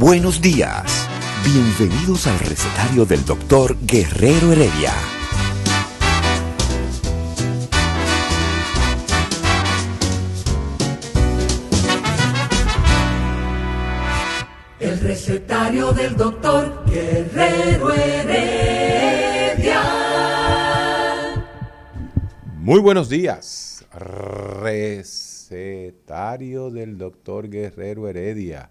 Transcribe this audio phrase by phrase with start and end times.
[0.00, 1.06] Buenos días.
[1.44, 4.94] Bienvenidos al recetario del doctor Guerrero Heredia.
[14.78, 19.82] El recetario del doctor Guerrero Heredia.
[22.56, 23.84] Muy buenos días.
[24.62, 25.10] Recetario
[26.70, 28.70] del doctor Guerrero Heredia,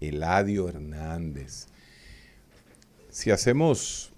[0.00, 1.66] Eladio Hernández.
[3.10, 4.12] Si hacemos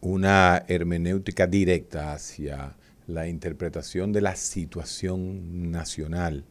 [0.00, 6.44] una hermenéutica directa hacia la interpretación de la situación nacional,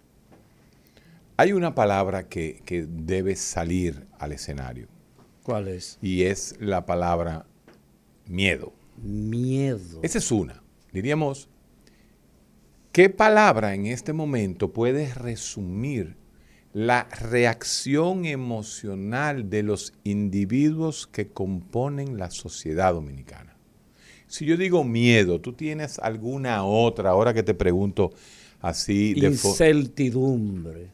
[1.37, 4.87] hay una palabra que, que debe salir al escenario
[5.41, 5.97] ¿Cuál es?
[6.01, 7.45] y es la palabra
[8.27, 8.73] miedo.
[9.01, 9.99] Miedo.
[10.03, 10.61] Esa es una.
[10.91, 11.49] Diríamos,
[12.91, 16.15] ¿qué palabra en este momento puede resumir
[16.73, 23.55] la reacción emocional de los individuos que componen la sociedad dominicana?
[24.27, 28.11] Si yo digo miedo, ¿tú tienes alguna otra, ahora que te pregunto
[28.63, 30.87] así de Incertidumbre.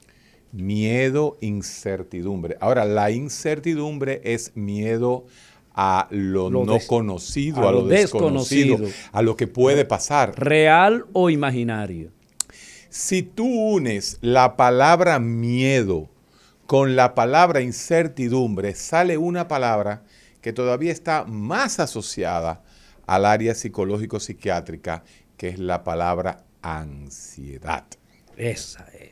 [0.52, 2.58] Miedo, incertidumbre.
[2.60, 5.26] Ahora, la incertidumbre es miedo
[5.76, 9.10] a lo, Lo no conocido, a a, lo lo desconocido, desconocido.
[9.12, 10.34] a lo que puede pasar.
[10.38, 12.12] ¿Real o imaginario?
[12.90, 16.10] Si tú unes la palabra miedo
[16.66, 20.04] con la palabra incertidumbre, sale una palabra
[20.42, 22.64] que todavía está más asociada
[23.06, 25.04] al área psicológico-psiquiátrica,
[25.38, 27.86] que es la palabra ansiedad.
[28.36, 29.12] Esa es.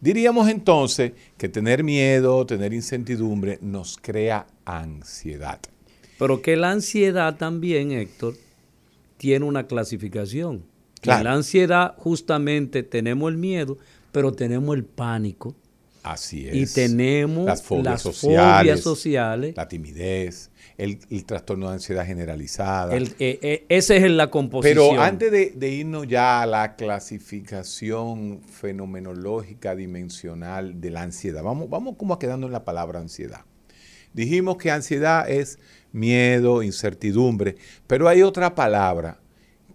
[0.00, 5.60] Diríamos entonces que tener miedo, tener incertidumbre nos crea ansiedad.
[6.18, 8.34] Pero que la ansiedad también, Héctor,
[9.18, 10.69] tiene una clasificación.
[11.00, 11.20] Claro.
[11.20, 13.78] En la ansiedad justamente tenemos el miedo,
[14.12, 15.54] pero tenemos el pánico
[16.02, 16.72] Así y es.
[16.74, 19.54] tenemos las fobias las sociales, fobias sociales.
[19.56, 22.94] la timidez, el, el trastorno de ansiedad generalizada.
[22.96, 24.88] El- eh, eh, esa es la composición.
[24.90, 31.68] Pero antes de, de irnos ya a la clasificación fenomenológica dimensional de la ansiedad, vamos,
[31.68, 33.40] vamos como quedando en la palabra ansiedad.
[34.12, 35.58] Dijimos que ansiedad es
[35.92, 37.56] miedo, incertidumbre,
[37.86, 39.18] pero hay otra palabra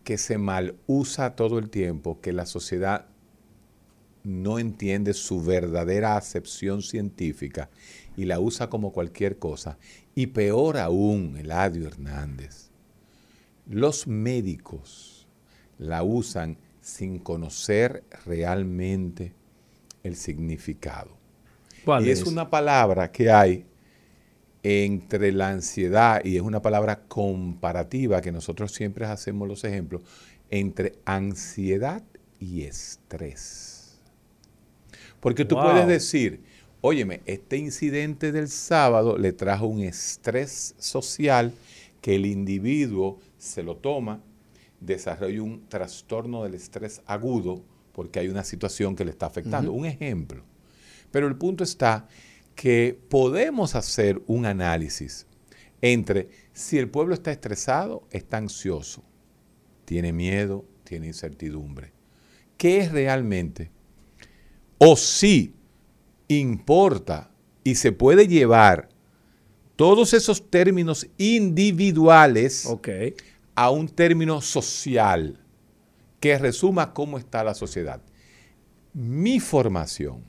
[0.06, 3.08] que se mal usa todo el tiempo, que la sociedad
[4.24, 7.70] no entiende su verdadera acepción científica
[8.16, 9.78] y la usa como cualquier cosa.
[10.14, 12.70] Y peor aún, Eladio Hernández,
[13.68, 15.28] los médicos
[15.80, 19.34] la usan sin conocer realmente
[20.04, 21.18] el significado.
[21.84, 22.22] ¿Cuál y es?
[22.22, 23.66] es una palabra que hay
[24.68, 30.02] entre la ansiedad, y es una palabra comparativa que nosotros siempre hacemos los ejemplos,
[30.50, 32.02] entre ansiedad
[32.40, 34.00] y estrés.
[35.20, 35.66] Porque tú Wow.
[35.66, 36.42] puedes decir,
[36.82, 41.54] óyeme, este incidente del sábado le trajo un estrés social
[42.02, 44.20] que el individuo se lo toma,
[44.80, 47.62] desarrolla un trastorno del estrés agudo
[47.94, 49.72] porque hay una situación que le está afectando.
[49.74, 50.44] Un ejemplo.
[51.12, 52.08] Pero el punto está
[52.56, 55.28] que podemos hacer un análisis
[55.82, 59.04] entre si el pueblo está estresado, está ansioso,
[59.84, 61.92] tiene miedo, tiene incertidumbre.
[62.58, 63.72] ¿Qué es realmente?
[64.78, 65.54] O si
[66.28, 67.30] importa
[67.64, 68.90] y se puede llevar
[69.76, 72.68] todos esos términos individuales
[73.56, 75.40] a un término social
[76.20, 78.02] que resuma cómo está la sociedad.
[78.94, 80.24] Mi formación,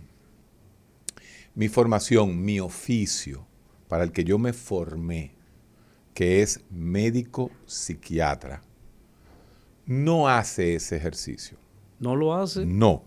[1.56, 3.47] mi formación, mi oficio
[3.88, 5.35] para el que yo me formé,
[6.14, 8.62] que es médico psiquiatra,
[9.87, 11.56] no hace ese ejercicio.
[11.99, 12.67] ¿No lo hace?
[12.67, 13.05] No.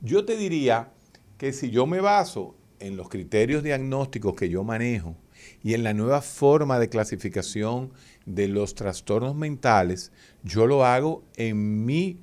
[0.00, 0.92] Yo te diría
[1.38, 5.16] que si yo me baso en los criterios diagnósticos que yo manejo
[5.62, 7.92] y en la nueva forma de clasificación
[8.26, 10.10] de los trastornos mentales,
[10.42, 12.18] yo lo hago en mi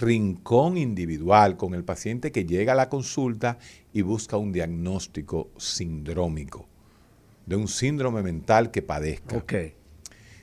[0.00, 3.58] rincón individual con el paciente que llega a la consulta
[3.92, 6.66] y busca un diagnóstico sindrómico
[7.46, 9.36] de un síndrome mental que padezca.
[9.36, 9.54] Ok.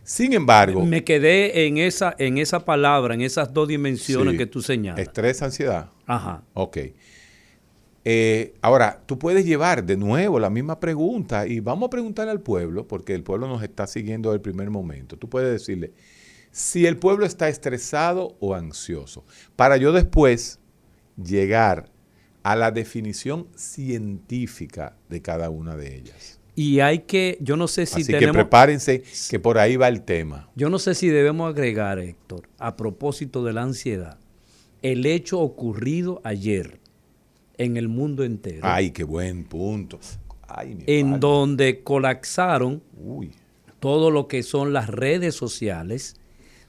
[0.04, 0.86] Sin embargo...
[0.86, 4.38] Me quedé en esa, en esa palabra, en esas dos dimensiones Sí.
[4.38, 5.00] que tú señalas.
[5.00, 5.90] Estrés, ansiedad.
[6.06, 6.44] Ajá.
[6.54, 6.78] Ok.
[8.06, 12.42] Eh, ahora, tú puedes llevar de nuevo la misma pregunta y vamos a preguntarle al
[12.42, 15.18] pueblo, porque el pueblo nos está siguiendo desde el primer momento.
[15.18, 15.94] Tú puedes decirle
[16.54, 20.60] si el pueblo está estresado o ansioso, para yo después
[21.18, 21.90] llegar
[22.44, 26.40] a la definición científica de cada una de ellas.
[26.56, 29.02] Y hay que, yo no sé si Así que prepárense
[29.32, 30.48] que por ahí va el tema.
[30.56, 34.20] yo no sé si debemos agregar, Héctor, a propósito de la ansiedad,
[34.84, 36.80] el hecho ocurrido ayer
[37.58, 40.00] en el mundo entero, Ay, qué buen punto.
[40.48, 41.20] Ay, mi en padre.
[41.20, 43.32] donde colapsaron Uy.
[43.80, 46.18] todo lo que son las redes sociales,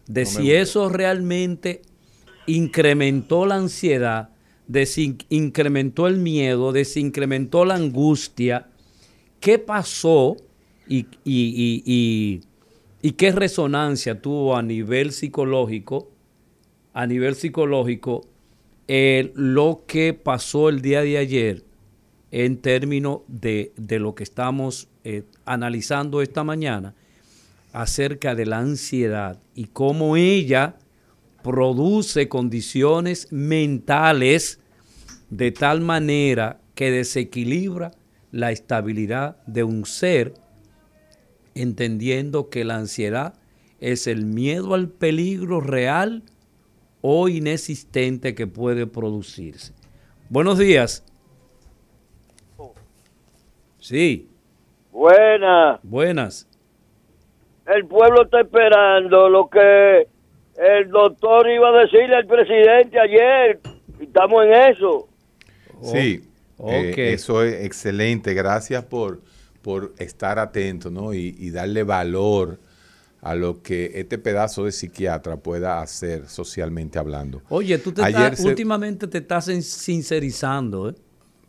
[0.07, 1.83] de No si eso realmente
[2.47, 4.31] incrementó la ansiedad,
[4.67, 8.69] de si in- incrementó el miedo, de si incrementó la angustia,
[9.41, 10.37] qué pasó
[10.89, 12.41] y, y- y- y-
[13.03, 16.11] y qué resonancia tuvo a nivel psicológico,
[16.93, 18.27] a nivel psicológico,
[18.89, 21.65] eh, lo que pasó el día de ayer
[22.31, 26.95] en términos de, de lo que estamos eh, analizando esta mañana
[27.75, 30.77] acerca de la ansiedad y cómo ella
[31.43, 34.61] produce condiciones mentales
[35.29, 37.91] de tal manera que desequilibra
[38.31, 40.35] la estabilidad de un ser,
[41.55, 43.35] entendiendo que la ansiedad
[43.81, 46.23] es el miedo al peligro real
[47.01, 49.73] o inexistente que puede producirse.
[50.31, 51.05] Buenos días.
[53.81, 54.31] Sí,
[54.93, 55.81] Buena.
[55.83, 56.49] buenas.
[57.67, 60.07] El pueblo está esperando lo que
[60.57, 63.61] el doctor iba a decirle al presidente ayer.
[64.01, 65.09] Y estamos en eso.
[65.83, 68.33] Sí, Oh, eh, eso es excelente.
[68.33, 69.21] Gracias por,
[69.61, 71.13] por estar atento ¿no?
[71.13, 72.59] y, y darle valor
[73.23, 77.43] a lo que este pedazo de psiquiatra pueda hacer socialmente hablando.
[77.49, 80.95] Oye, tú te Ayer estás, se- últimamente te estás sin- sincerizando, ¿eh?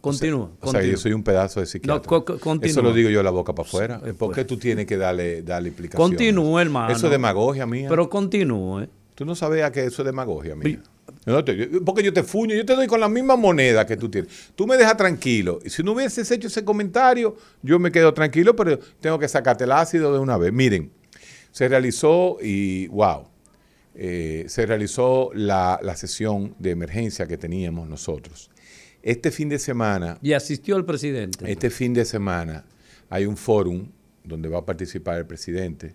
[0.09, 0.51] Continúa.
[0.61, 1.95] O sea, yo soy un pedazo de psiquiatra.
[1.95, 2.69] No, co- co- continúa.
[2.71, 3.95] Eso lo digo yo la boca para afuera.
[4.05, 4.35] Eh, ¿Por pues.
[4.35, 6.09] qué tú tienes que darle, darle explicaciones?
[6.09, 6.93] Continúa, hermano.
[6.93, 7.87] Eso es demagogia mía.
[7.89, 8.87] Pero continúe.
[9.15, 10.81] Tú no sabías que eso es demagogia mía.
[11.25, 14.09] No te- porque yo te fuño, yo te doy con la misma moneda que tú
[14.09, 14.51] tienes.
[14.55, 15.59] Tú me dejas tranquilo.
[15.65, 19.63] Y si no hubieses hecho ese comentario, yo me quedo tranquilo, pero tengo que sacarte
[19.63, 20.51] el ácido de una vez.
[20.53, 20.91] Miren,
[21.51, 23.23] se realizó y wow,
[23.95, 28.49] eh, se realizó la, la sesión de emergencia que teníamos nosotros.
[29.05, 31.49] Este fin de semana Y asistió el presidente.
[31.49, 32.65] este fin de semana
[33.07, 33.87] hay un fórum
[34.23, 35.93] donde va a participar el presidente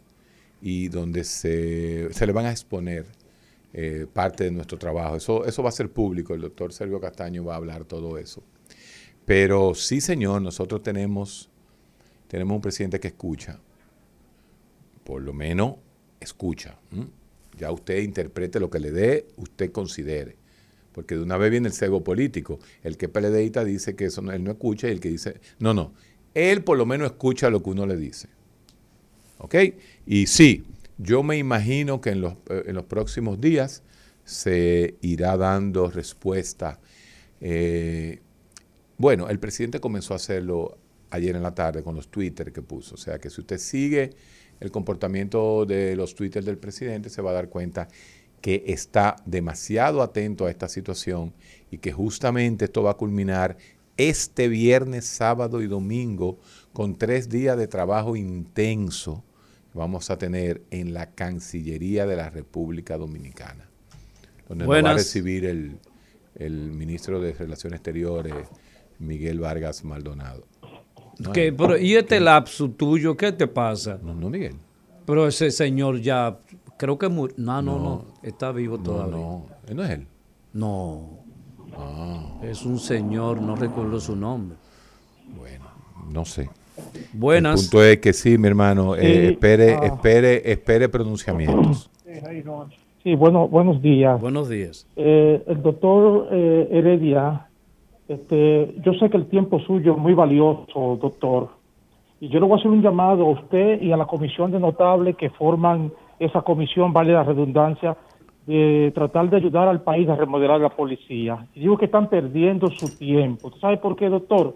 [0.62, 3.06] y donde se, se le van a exponer
[3.72, 5.16] eh, parte de nuestro trabajo.
[5.16, 8.44] Eso, eso va a ser público, el doctor Sergio Castaño va a hablar todo eso.
[9.24, 11.50] Pero sí, señor, nosotros tenemos,
[12.28, 13.58] tenemos un presidente que escucha,
[15.02, 15.74] por lo menos
[16.20, 16.78] escucha.
[17.58, 20.36] Ya usted interprete lo que le dé, usted considere.
[20.92, 22.58] Porque de una vez viene el cego político.
[22.82, 25.72] El que PLDista dice que eso no- él no escucha y el que dice, no,
[25.74, 25.92] no,
[26.34, 28.28] él por lo menos escucha lo que uno le dice.
[29.38, 29.54] ¿Ok?
[30.06, 30.64] Y sí,
[30.98, 33.82] yo me imagino que en los, eh, en los próximos días
[34.24, 36.78] se irá dando respuesta.
[37.40, 38.20] Eh,
[38.98, 40.76] bueno, el presidente comenzó a hacerlo
[41.10, 42.94] ayer en la tarde con los Twitter que puso.
[42.96, 44.10] O sea que si usted sigue
[44.60, 47.88] el comportamiento de los Twitter del presidente, se va a dar cuenta
[48.40, 51.32] que está demasiado atento a esta situación
[51.70, 53.56] y que justamente esto va a culminar
[53.96, 56.38] este viernes, sábado y domingo
[56.72, 59.22] con tres días de trabajo intenso
[59.72, 63.68] que vamos a tener en la Cancillería de la República Dominicana,
[64.48, 65.78] donde nos va a recibir el,
[66.34, 68.48] el ministro de Relaciones Exteriores,
[68.98, 70.46] Miguel Vargas Maldonado.
[71.18, 71.52] No, ¿Qué?
[71.52, 73.98] Pero, ¿Y este lapso tuyo qué te pasa?
[74.02, 74.56] no, no, Miguel.
[75.04, 76.38] Pero ese señor ya,
[76.80, 77.34] creo que murió.
[77.38, 78.04] No, no, no, No.
[78.22, 79.16] está vivo No, todavía.
[79.16, 80.06] no, él no es él.
[80.54, 81.00] No,
[81.78, 84.56] Ah, es un señor, no recuerdo su nombre.
[85.38, 85.66] bueno,
[86.10, 86.48] no sé.
[87.12, 87.60] Buenas.
[87.62, 89.86] El punto es que sí, mi hermano, eh, Sí, espere, ah.
[89.86, 91.88] espere, espere pronunciamientos.
[93.04, 94.20] Sí, bueno, buenos días.
[94.20, 94.86] Buenos días.
[94.96, 97.46] Eh, el doctor eh, Heredia,
[98.08, 101.50] este, yo sé que el tiempo suyo es muy valioso, doctor,
[102.20, 104.58] y yo le voy a hacer un llamado a usted y a la comisión de
[104.58, 107.96] notables que forman esa comisión, vale la redundancia,
[108.46, 111.46] de tratar de ayudar al país a remodelar la policía.
[111.54, 113.48] Y digo que están perdiendo su tiempo.
[113.48, 114.54] ¿Usted sabe por qué, doctor?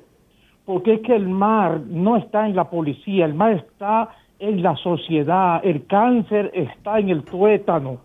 [0.64, 4.76] Porque es que el mar no está en la policía, el mar está en la
[4.76, 7.99] sociedad, el cáncer está en el tuétano.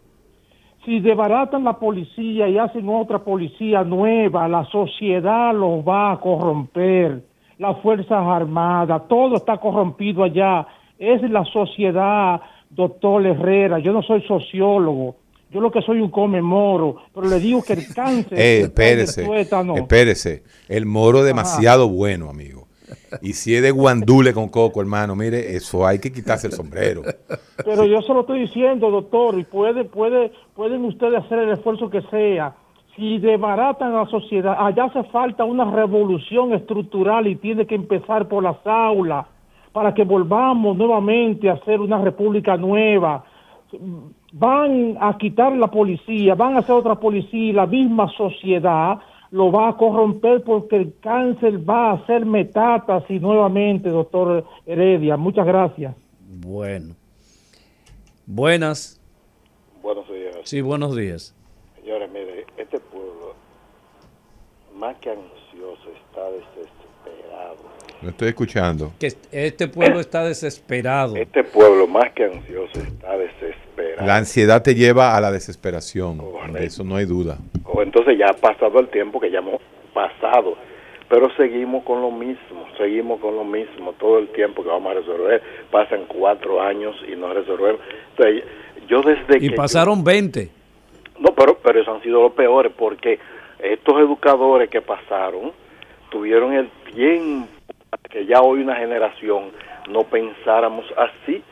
[0.85, 7.23] Si desbaratan la policía y hacen otra policía nueva, la sociedad los va a corromper,
[7.57, 10.65] las Fuerzas Armadas, todo está corrompido allá.
[10.97, 15.15] Es la sociedad doctor Herrera, yo no soy sociólogo,
[15.51, 18.39] yo lo que soy un come moro, pero le digo que el cáncer...
[18.39, 19.75] Eh, en el espérese, tuétano.
[19.75, 20.43] espérese.
[20.67, 22.67] El moro demasiado bueno, amigo.
[23.21, 27.03] Y si es de guandule con coco, hermano, mire, eso hay que quitarse el sombrero.
[27.63, 31.89] Pero yo se lo estoy diciendo, doctor, y puede, puede, pueden ustedes hacer el esfuerzo
[31.89, 32.55] que sea.
[32.95, 38.27] Si desbaratan a la sociedad, allá hace falta una revolución estructural y tiene que empezar
[38.27, 39.27] por las aulas
[39.79, 43.23] para que volvamos nuevamente a hacer una república nueva.
[44.33, 48.99] Van a quitar la policía, van a hacer otra policía y la misma sociedad
[49.31, 55.15] lo va a corromper porque el cáncer va a hacer metástasis nuevamente, doctor Heredia.
[55.15, 55.95] Muchas gracias.
[56.45, 56.93] Bueno.
[58.25, 58.99] Buenas.
[59.81, 60.35] Buenos días.
[60.43, 61.33] Sí, buenos días.
[61.79, 63.33] Señores, mire, este pueblo,
[64.75, 65.15] más que.
[68.01, 68.93] Lo estoy escuchando.
[68.99, 71.15] Que este pueblo está desesperado.
[71.15, 74.07] Este pueblo, más que ansioso, está desesperado.
[74.07, 76.17] La ansiedad te lleva a la desesperación.
[76.17, 76.53] Correcto.
[76.53, 77.37] De eso no hay duda.
[77.65, 79.61] O entonces ya ha pasado el tiempo que ya hemos
[79.93, 80.55] pasado,
[81.09, 84.99] pero seguimos con lo mismo, seguimos con lo mismo todo el tiempo que vamos a
[84.99, 85.41] resolver.
[85.69, 87.81] Pasan cuatro años y no resolvemos.
[88.11, 88.43] Entonces,
[88.87, 89.55] yo desde Y que...
[89.55, 90.49] pasaron 20.
[91.19, 93.19] No, pero, pero esos han sido los peores porque
[93.59, 95.51] estos educadores que pasaron
[96.09, 97.58] tuvieron el tiempo
[98.09, 99.51] que ya hoy una generación
[99.89, 101.43] no pensáramos así,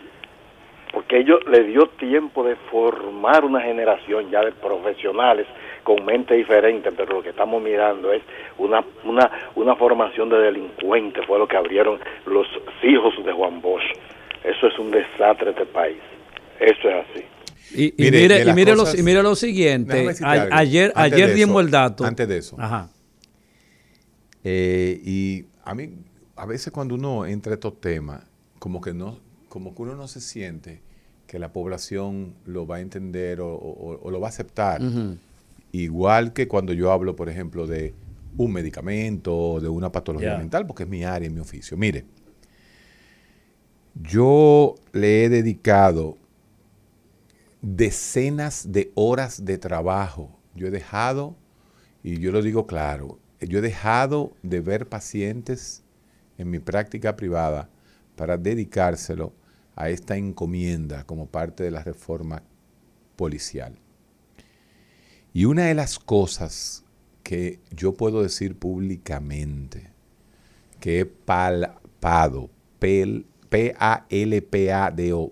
[0.93, 5.45] porque ellos le dio tiempo de formar una generación ya de profesionales
[5.83, 8.21] con mente diferente, pero lo que estamos mirando es
[8.57, 12.47] una, una, una formación de delincuentes, fue lo que abrieron los
[12.83, 13.83] hijos de Juan Bosch.
[14.43, 15.97] Eso es un desastre este país,
[16.59, 17.25] eso es así.
[17.75, 20.07] Y, y Mire, y mire, cosas- lo, y mire lo siguiente.
[20.23, 22.05] A- ayer Antes ayer dimos eso, el dato.
[22.05, 22.55] Antes de eso.
[22.57, 22.87] Ajá.
[24.43, 25.89] Eh, y a mí,
[26.37, 28.23] a veces cuando uno entra a estos temas,
[28.59, 30.81] como que no, como que uno no se siente
[31.27, 34.81] que la población lo va a entender o, o- o lo va a aceptar.
[35.73, 37.93] Igual que cuando yo hablo, por ejemplo, de
[38.37, 41.75] un medicamento o de una patología mental, porque es mi área y mi oficio.
[41.77, 42.05] Mire,
[43.95, 46.17] yo le he dedicado
[47.61, 50.29] decenas de horas de trabajo.
[50.55, 51.35] Yo he dejado,
[52.03, 55.83] y yo lo digo claro, yo he dejado de ver pacientes
[56.37, 57.69] en mi práctica privada
[58.15, 59.33] para dedicárselo
[59.75, 62.43] a esta encomienda como parte de la reforma
[63.15, 63.77] policial.
[65.33, 66.83] Y una de las cosas
[67.23, 69.91] que yo puedo decir públicamente,
[70.79, 72.49] que he palpado,
[73.49, 73.73] P-A-L-P-A-D-O,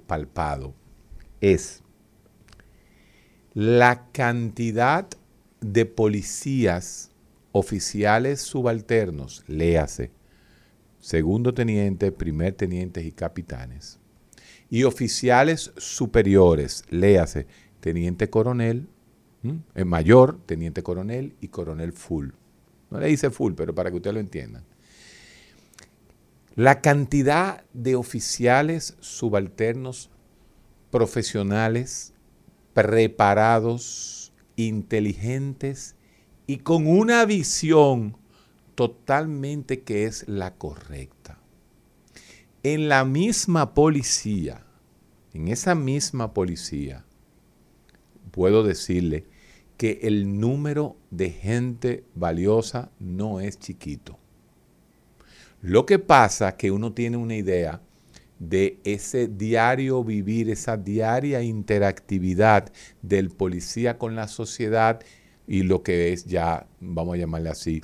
[0.01, 0.73] palpado,
[1.41, 1.81] es
[3.53, 5.07] la cantidad
[5.61, 7.11] de policías
[7.51, 10.11] oficiales subalternos, léase,
[11.05, 13.99] segundo teniente, primer tenientes y capitanes,
[14.71, 17.45] y oficiales superiores, léase,
[17.79, 18.87] teniente coronel,
[19.75, 22.29] el mayor, teniente coronel y coronel full.
[22.89, 24.63] No le dice full, pero para que ustedes lo entiendan.
[26.55, 30.09] La cantidad de oficiales subalternos
[30.89, 32.15] profesionales
[32.73, 35.95] preparados, inteligentes
[36.47, 38.17] y con una visión
[38.75, 41.39] totalmente que es la correcta.
[42.63, 44.65] En la misma policía,
[45.33, 47.05] en esa misma policía,
[48.31, 49.25] puedo decirle
[49.77, 54.17] que el número de gente valiosa no es chiquito.
[55.61, 57.81] Lo que pasa que uno tiene una idea
[58.39, 65.01] de ese diario vivir, esa diaria interactividad del policía con la sociedad
[65.47, 67.81] y lo que es ya, vamos a llamarle así,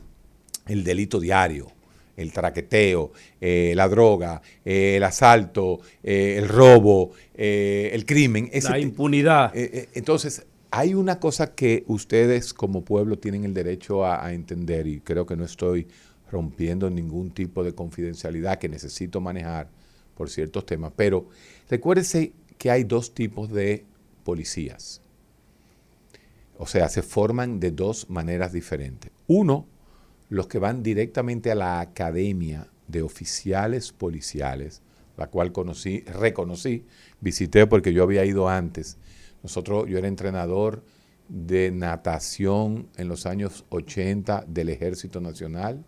[0.72, 1.68] el delito diario,
[2.16, 8.50] el traqueteo, eh, la droga, eh, el asalto, eh, el robo, el crimen.
[8.52, 9.52] ese La impunidad.
[9.56, 15.02] entonces, hay una cosa que ustedes como pueblo tienen el derecho a, a entender y
[15.02, 15.88] creo que no estoy
[16.32, 19.70] rompiendo ningún tipo de confidencialidad que necesito manejar
[20.16, 21.28] por ciertos temas, pero
[21.70, 23.86] recuérdese que hay dos tipos de
[24.24, 25.02] policías.
[26.58, 29.12] O sea, se forman de dos maneras diferentes.
[29.26, 29.66] Uno,
[30.32, 34.82] los que van directamente a la academia de oficiales policiales,
[35.18, 36.86] la cual conocí, reconocí,
[37.20, 38.98] visité porque yo había ido antes.
[39.44, 40.84] Nosotros, yo era entrenador
[41.28, 45.84] de natación en los años 80 del Ejército Nacional.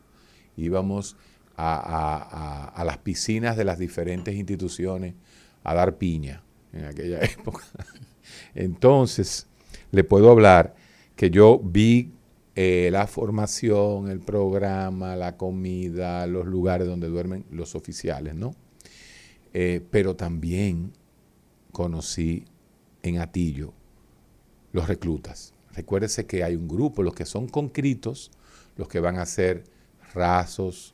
[0.57, 1.15] Íbamos
[1.55, 5.13] a, a- las piscinas de las diferentes instituciones
[5.63, 7.63] a dar piña en aquella época.
[8.55, 9.47] Entonces,
[9.91, 10.75] le puedo hablar
[11.15, 12.11] que yo vi
[12.55, 18.55] eh, la formación, el programa, la comida, los lugares donde duermen los oficiales, ¿no?
[19.53, 20.93] Eh, pero también
[21.71, 22.45] conocí
[23.01, 23.73] en Atillo
[24.71, 25.53] los reclutas.
[25.73, 28.31] Recuérdese que hay un grupo, los que son concretos,
[28.77, 29.63] los que van a ser
[30.13, 30.93] rasos,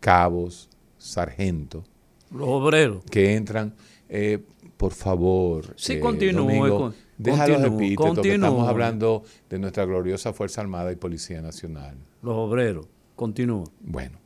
[0.00, 1.84] cabos, sargentos.
[2.30, 3.04] Los obreros.
[3.10, 3.74] Que entran,
[4.08, 4.42] eh,
[4.76, 5.74] por favor.
[5.76, 8.32] Sí, continúe, Domingo, con- déjalo continúe, repito, que continúe.
[8.34, 11.96] estamos hablando de nuestra gloriosa Fuerza Armada y Policía Nacional.
[12.22, 12.86] Los obreros.
[13.14, 13.64] Continúa.
[13.80, 14.18] Bueno,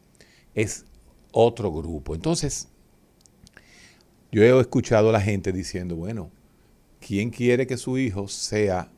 [0.54, 0.84] es
[1.32, 2.14] otro grupo.
[2.14, 2.68] Entonces,
[4.32, 6.30] yo he escuchado a la gente diciendo, bueno,
[7.00, 8.90] ¿quién quiere que su hijo sea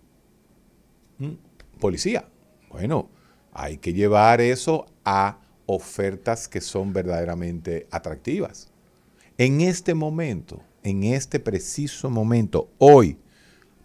[1.18, 2.28] mm, policía?
[2.70, 3.08] Bueno,
[3.52, 8.70] hay que llevar eso a ofertas que son verdaderamente atractivas.
[9.38, 13.16] En este momento, en este preciso momento, hoy,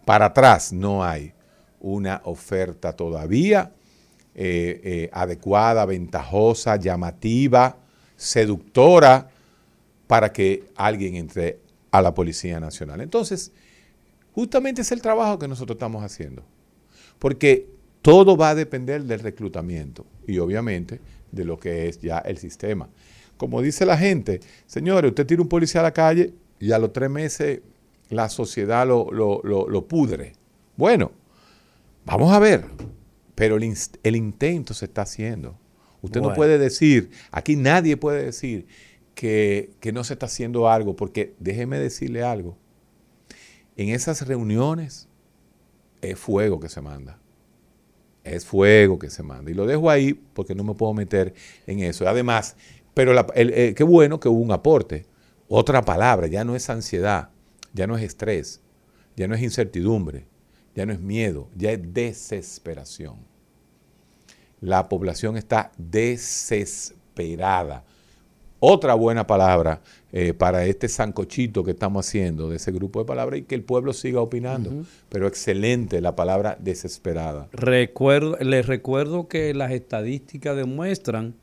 [0.08, 1.34] para atrás no hay
[1.80, 3.72] una oferta todavía
[4.34, 7.76] eh, eh, adecuada, ventajosa, llamativa,
[8.16, 9.28] seductora
[10.06, 11.60] para que alguien entre
[11.90, 13.02] a la Policía Nacional.
[13.02, 13.52] Entonces,
[14.32, 16.42] justamente es el trabajo que nosotros estamos haciendo.
[17.18, 17.68] Porque
[18.00, 22.88] todo va a depender del reclutamiento y obviamente de lo que es ya el sistema.
[23.36, 26.94] Como dice la gente, señores, usted tira un policía a la calle y a los
[26.94, 27.60] tres meses
[28.10, 30.32] la sociedad lo, lo- lo- lo pudre.
[30.76, 31.12] Bueno,
[32.04, 32.64] vamos a ver,
[33.34, 35.58] pero el, intento se está haciendo.
[36.02, 38.66] Usted no puede decir, aquí nadie puede decir
[39.14, 42.56] que, que no se está haciendo algo, porque déjeme decirle algo.
[43.76, 45.08] En esas reuniones
[46.00, 47.18] es fuego que se manda.
[48.24, 49.50] Es fuego que se manda.
[49.50, 51.34] Y lo dejo ahí porque no me puedo meter
[51.66, 52.08] en eso.
[52.08, 52.56] Además,
[52.94, 55.06] pero la- el- eh, qué bueno que hubo un aporte.
[55.48, 57.30] Otra palabra, ya no es ansiedad,
[57.72, 58.60] ya no es estrés,
[59.16, 60.26] ya no es incertidumbre,
[60.74, 63.16] ya no es miedo, ya es desesperación.
[64.60, 67.84] La población está desesperada.
[68.60, 73.38] Otra buena palabra eh, para este sancochito que estamos haciendo de ese grupo de palabras
[73.38, 74.84] y que el pueblo siga opinando.
[75.08, 77.48] Pero excelente la palabra desesperada.
[77.52, 81.36] Recuerdo, les recuerdo que las estadísticas demuestran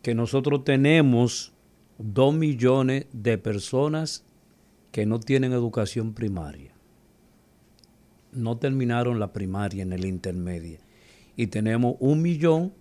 [0.00, 1.52] que nosotros tenemos
[1.98, 4.24] dos millones de personas
[4.92, 6.72] que no tienen educación primaria.
[8.32, 10.80] No terminaron la primaria en el intermedia.
[11.36, 12.72] Y tenemos un millón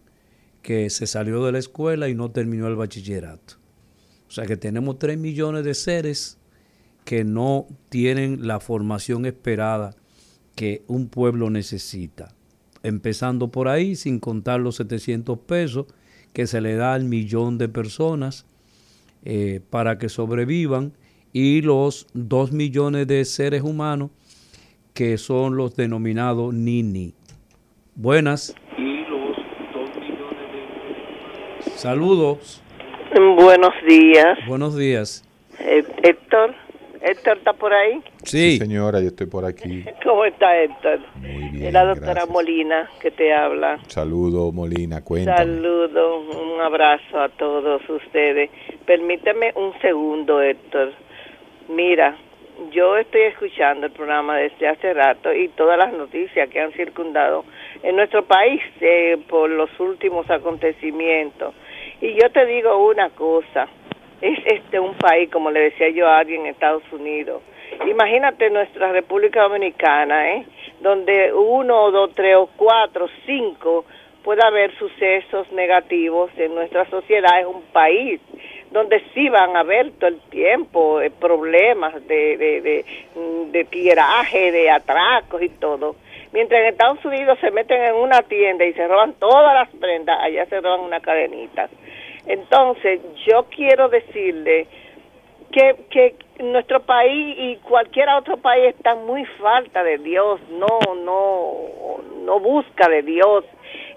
[0.62, 3.56] que se salió de la escuela y no terminó el bachillerato.
[4.28, 6.38] O sea que tenemos tres millones de seres
[7.06, 9.96] que no tienen la formación esperada
[10.56, 12.36] que un pueblo necesita.
[12.84, 15.86] Empezando por ahí, sin contar los 700 pesos
[16.34, 18.46] que se le da al millón de personas
[19.24, 20.94] eh, para que sobrevivan
[21.40, 24.10] y los 2 millones de seres humanos
[24.96, 27.14] que son los denominados Nini.
[27.94, 28.56] Buenas.
[31.60, 32.64] Saludos.
[33.14, 34.40] Buenos días.
[34.48, 35.24] Buenos días.
[35.60, 36.56] Eh, Héctor,
[37.02, 38.02] Héctor está por ahí.
[38.24, 38.58] Sí.
[38.58, 39.86] señora, yo estoy por aquí.
[40.04, 41.02] ¿Cómo está Héctor?
[41.18, 41.66] Muy bien.
[41.68, 42.34] Es la doctora gracias.
[42.34, 43.80] Molina que te habla.
[43.90, 45.38] Saludo, Molina, cuéntame.
[45.38, 48.50] Saludo, un abrazo a todos ustedes.
[48.88, 50.94] Permíteme un segundo, Héctor.
[51.70, 52.16] Mira,
[52.72, 57.44] yo estoy escuchando el programa desde hace rato y todas las noticias que han circundado
[57.84, 61.54] en nuestro país eh, por los últimos acontecimientos.
[62.00, 63.68] Y yo te digo una cosa,
[64.22, 67.42] es este un país, como le decía yo a alguien en Estados Unidos.
[67.86, 70.46] Imagínate nuestra República Dominicana, ¿eh?
[70.80, 73.86] donde uno, dos, tres o cuatro, cinco
[74.24, 77.40] puede haber sucesos negativos en nuestra sociedad.
[77.40, 78.22] Es un país
[78.72, 84.52] donde sí van a haber todo el tiempo eh, problemas de, de, de, mm, de
[84.52, 85.96] de atracos y todo.
[86.34, 90.20] Mientras en Estados Unidos se meten en una tienda y se roban todas las prendas,
[90.22, 91.70] allá se roban una cadenita.
[92.26, 94.68] Entonces, yo quiero decirle
[95.52, 101.54] que, que nuestro país y cualquier otro país está muy falta de Dios, no, no,
[102.26, 103.46] no busca de Dios.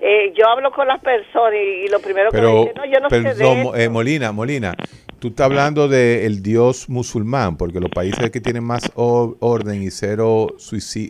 [0.03, 2.85] Eh, yo hablo con las personas y, y lo primero que me Pero, dicen, no,
[2.87, 3.77] yo no sé de esto".
[3.77, 4.75] eh, Molina, Molina,
[5.19, 9.91] tú estás hablando del dios musulmán, porque los países que tienen más or- orden y
[9.91, 10.47] cero,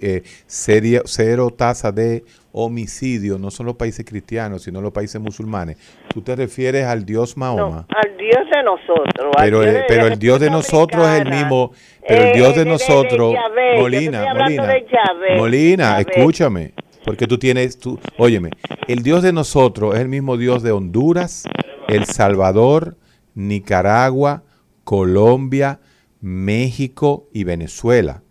[0.02, 5.76] eh, seria- cero tasa de homicidio no son los países cristianos, sino los países musulmanes.
[6.12, 7.86] ¿Tú te refieres al dios Mahoma?
[7.88, 9.32] No, al Dios de nosotros.
[9.36, 11.70] Pero, Dios el, de pero el Dios de nosotros es el mismo,
[12.08, 13.34] pero el Eh, Dios de de- de- de nosotros,
[13.78, 16.72] Molina, Molina, de Molina, escúchame,
[17.04, 18.50] porque tú tienes, tú, óyeme,
[18.88, 21.44] el Dios de nosotros es el mismo Dios de Honduras,
[21.88, 22.96] El Salvador,
[23.34, 24.44] Nicaragua,
[24.84, 25.80] Colombia,
[26.20, 28.22] México y Venezuela,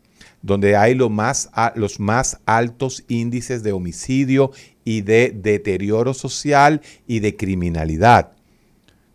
[0.42, 1.10] donde hay los
[2.00, 4.52] más altos índices de homicidio
[4.84, 8.34] y de deterioro social y de criminalidad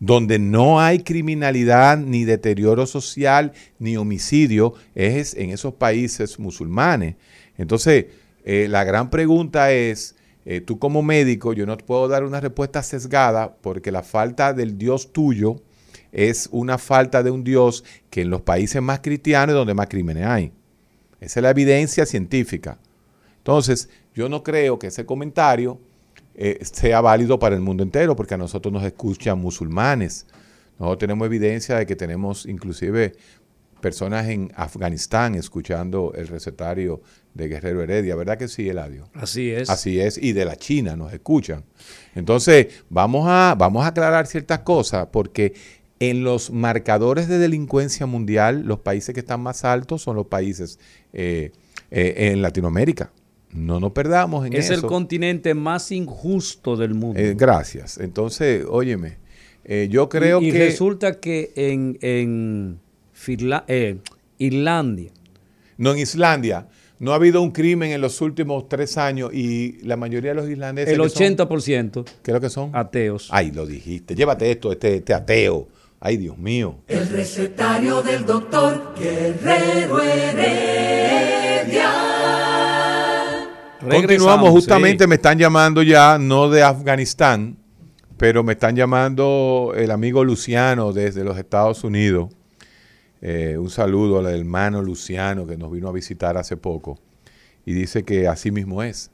[0.01, 7.17] donde no hay criminalidad, ni deterioro social, ni homicidio, es en esos países musulmanes.
[7.57, 8.07] Entonces,
[8.45, 12.41] eh, la gran pregunta es, eh, tú como médico, yo no te puedo dar una
[12.41, 15.57] respuesta sesgada porque la falta del Dios tuyo
[16.13, 19.89] es una falta de un Dios que en los países más cristianos es donde más
[19.89, 20.53] crímenes hay.
[21.21, 22.79] Esa es la evidencia científica.
[23.39, 25.81] Entonces, yo no creo que ese comentario
[26.35, 30.27] eh, sea válido para el mundo entero, porque a nosotros nos escuchan musulmanes.
[30.79, 33.15] Nosotros tenemos evidencia de que tenemos inclusive
[33.81, 37.01] personas en Afganistán escuchando el recetario
[37.35, 39.09] de Guerrero Heredia, ¿verdad que sí, Eladio?
[39.13, 39.69] Así es.
[39.69, 41.65] Así es, y de la China nos escuchan.
[42.15, 45.53] Entonces, vamos a, vamos a aclarar ciertas cosas, porque
[45.99, 50.79] en los marcadores de delincuencia mundial, los países que están más altos son los países
[51.13, 51.51] eh,
[51.91, 53.13] eh, en Latinoamérica.
[53.51, 54.75] No nos perdamos en es eso.
[54.75, 57.21] el continente más injusto del mundo.
[57.21, 57.99] Eh, gracias.
[57.99, 59.19] Entonces, óyeme,
[59.89, 60.59] yo creo y, y que...
[60.59, 62.81] resulta que en, en
[63.69, 63.99] eh,
[64.39, 65.11] Irlandia,
[65.79, 66.69] No, en Islandia
[66.99, 70.49] no ha habido un crimen en los últimos tres años y la mayoría de los
[70.49, 70.95] islandeses...
[70.95, 72.71] el que son- 80% ¿Qué es lo que son?
[72.75, 73.29] ateos.
[73.31, 74.15] Ay, lo dijiste.
[74.15, 75.69] Llévate esto, este, este ateo.
[76.01, 76.77] Ay, Dios mío.
[76.87, 81.91] El recetario del doctor Guerrero Heredia.
[83.81, 85.09] Continuamos, justamente sí.
[85.09, 87.57] me están llamando ya, no de Afganistán,
[88.17, 92.31] pero me están llamando el amigo Luciano desde los Estados Unidos.
[93.27, 96.99] Eh, un saludo al hermano Luciano que nos vino a visitar hace poco.
[97.65, 99.11] Y dice que así mismo es,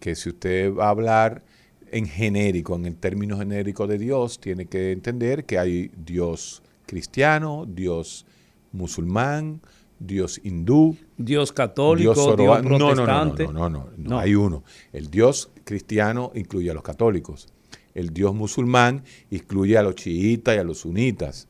[0.00, 1.42] que si usted va a hablar
[1.90, 7.64] en genérico, en el término genérico de Dios, tiene que entender que hay Dios cristiano,
[7.66, 8.26] Dios
[8.72, 9.62] musulmán,
[9.98, 13.44] Dios hindú, Dios católico, Dios Dios, zoroa- no, no, no, no, protestante.
[13.46, 14.18] no, no, no, no, No.
[14.18, 14.62] hay uno.
[14.92, 17.48] El Dios cristiano incluye a los católicos.
[17.94, 21.48] El Dios musulmán incluye a los chiitas y a los sunitas.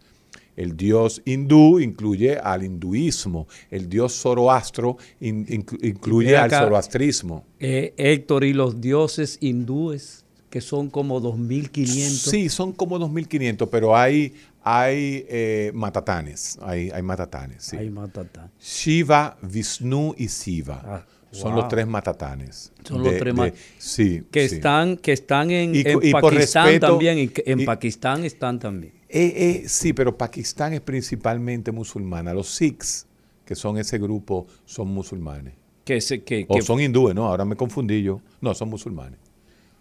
[0.56, 3.48] El Dios hindú incluye al hinduismo.
[3.70, 7.44] El Dios zoroastro in- inclu- incluye al zoroastrismo.
[7.58, 12.30] Eh, Héctor, y los dioses hindúes, que son como 2500.
[12.30, 16.58] Sí, son como 2.500, pero hay, hay eh, matatanes.
[16.62, 17.76] Hay, hay matatanes, sí.
[17.76, 18.50] Ay, matatán.
[18.60, 20.80] Shiva, Vishnu y Siva.
[20.84, 21.62] Ah, Son wow.
[21.62, 22.70] los tres matatanes.
[22.84, 24.22] Son los tres ma- Sí.
[24.30, 24.54] Que sí.
[24.56, 27.32] están, que están en, Y en y Pakistán respeto- también.
[27.44, 28.92] en y- Pakistán están también.
[29.16, 32.34] Eh, eh, sí, pero Pakistán es principalmente musulmana.
[32.34, 33.06] Los Sikhs,
[33.44, 35.54] que son ese grupo, son musulmanes.
[35.84, 37.26] Que, se, que, O que- son hindúes, ¿no?
[37.26, 38.20] Ahora me confundí yo.
[38.40, 39.18] No, son musulmanes.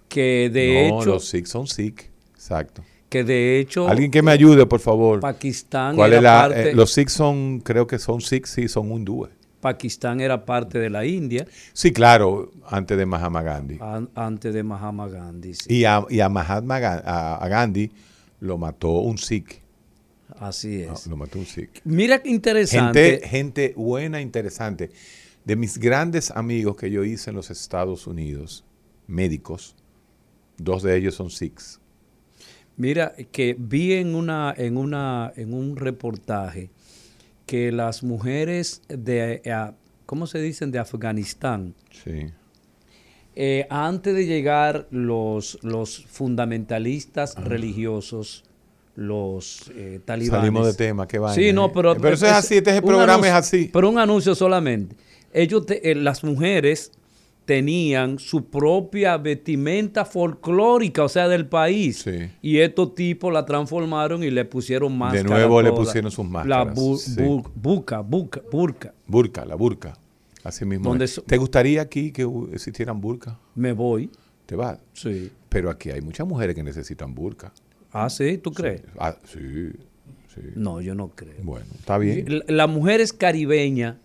[0.07, 2.11] que de no, hecho, los Sikhs son Sikh.
[2.35, 2.83] Exacto.
[3.09, 5.19] que de hecho Alguien que me ayude, por favor.
[5.19, 8.67] Pakistán ¿Cuál era es la, parte, eh, los Sikhs son, creo que son Sikhs, sí,
[8.67, 9.31] son hindúes.
[9.61, 13.77] Pakistán era parte de la India Sí, claro, antes de Mahatma Gandhi.
[13.81, 15.53] an- antes de Mahatma Gandhi.
[15.55, 15.73] sí.
[15.73, 17.89] Y a, y a Mahatma a, a Gandhi
[18.43, 19.61] lo mató un Sikh.
[20.37, 21.07] Así es.
[21.07, 21.81] Lo mató un Sikh.
[21.85, 23.11] Mira qué interesante.
[23.11, 24.91] Gente, gente buena, interesante.
[25.45, 28.65] De mis grandes amigos que yo hice en los Estados Unidos,
[29.07, 29.75] médicos,
[30.57, 31.79] dos de ellos son Sikhs.
[32.75, 36.69] Mira que vi en una en una en un reportaje
[37.45, 39.71] que las mujeres de eh,
[40.05, 40.71] ¿cómo se dicen?
[40.71, 42.31] de Afganistán Sí.
[43.35, 48.43] Eh, antes de llegar los los fundamentalistas religiosos
[48.95, 51.35] los eh, talibanes Salimos de tema, qué vaina.
[51.35, 51.71] Sí, no, ¿eh?
[51.73, 53.69] pero Pero eso es así, este es el un programa es así.
[53.73, 54.95] Pero un anuncio solamente.
[55.33, 56.91] Ellos te- eh, las mujeres
[57.45, 62.03] tenían su propia vestimenta folclórica, o sea, del país.
[62.03, 62.29] Sí.
[62.41, 65.23] Y estos tipos la transformaron y le pusieron máscara.
[65.27, 67.15] nuevo le pusieron sus La máscaras, bu- sí.
[67.19, 68.93] bu- buca, buca, burka.
[69.07, 69.97] Burka, la burka.
[70.43, 70.89] Así mismo.
[70.89, 71.11] Donde es.
[71.15, 73.39] so- ¿Te gustaría aquí que existieran burka?
[73.55, 74.09] Me voy.
[74.45, 74.79] Te vas.
[74.93, 75.31] Sí.
[75.49, 77.53] Pero aquí hay muchas mujeres que necesitan burka.
[77.91, 78.81] Ah, sí, ¿tú crees?
[78.97, 79.39] Ah, sí,
[80.33, 80.41] sí.
[80.55, 81.35] No, yo no creo.
[81.43, 82.43] Bueno, está bien.
[82.47, 83.97] Las mujeres caribeñas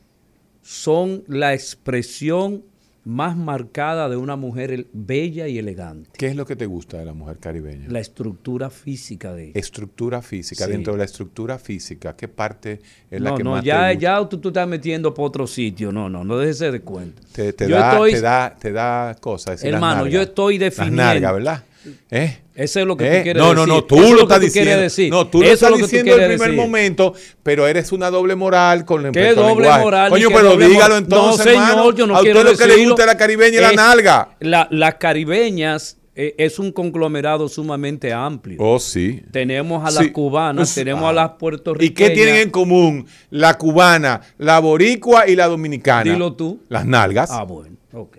[0.62, 2.62] son la expresión
[3.08, 6.10] más marcada de una mujer el- bella y elegante.
[6.18, 7.86] ¿Qué es lo que te gusta de la mujer caribeña?
[7.88, 9.52] La estructura física de ella.
[9.54, 10.66] Estructura física.
[10.66, 10.70] Sí.
[10.72, 13.94] Dentro de la estructura física, ¿qué parte es la no, que no, más ya, te,
[13.94, 14.00] gusta?
[14.22, 15.90] ya tú, tú estás metiendo por otro sitio.
[15.90, 17.22] No, no, no déjese de cuenta.
[17.32, 19.62] te, te yo da, estoy- te da, te da cosas?
[19.62, 21.02] las Hermano, yo estoy Las definiendo.
[21.02, 21.64] nalgas, ¿verdad?
[22.10, 22.38] ¿Eh?
[22.58, 23.16] Eso es lo que ¿Eh?
[23.18, 23.68] tú quieres no, decir.
[23.68, 24.82] No, no, tú Eso es lo estás tú quieres diciendo.
[24.82, 25.10] decir.
[25.10, 26.66] No, tú lo Eso estás lo tú diciendo en el quieres primer decir.
[26.70, 29.84] momento, pero eres una doble moral con el ¿Qué doble lenguaje.
[29.84, 30.10] moral?
[30.10, 31.02] Coño, pero doble dígalo moral?
[31.04, 33.62] entonces, No, señor, yo no A quiero usted lo que le gusta la caribeña y
[33.62, 34.36] la nalga.
[34.40, 38.56] la- las caribeñas eh, es un conglomerado sumamente amplio.
[38.60, 39.22] Oh, sí.
[39.30, 40.10] Tenemos a las Sí.
[40.10, 41.10] cubanas, Pues, tenemos ah.
[41.10, 42.10] a las ¿Y puertorriqueñas.
[42.10, 46.10] qué tienen en común la cubana, la boricua y la dominicana?
[46.12, 46.58] Dilo tú.
[46.68, 47.30] Las nalgas.
[47.30, 48.16] Ah, bueno, ok.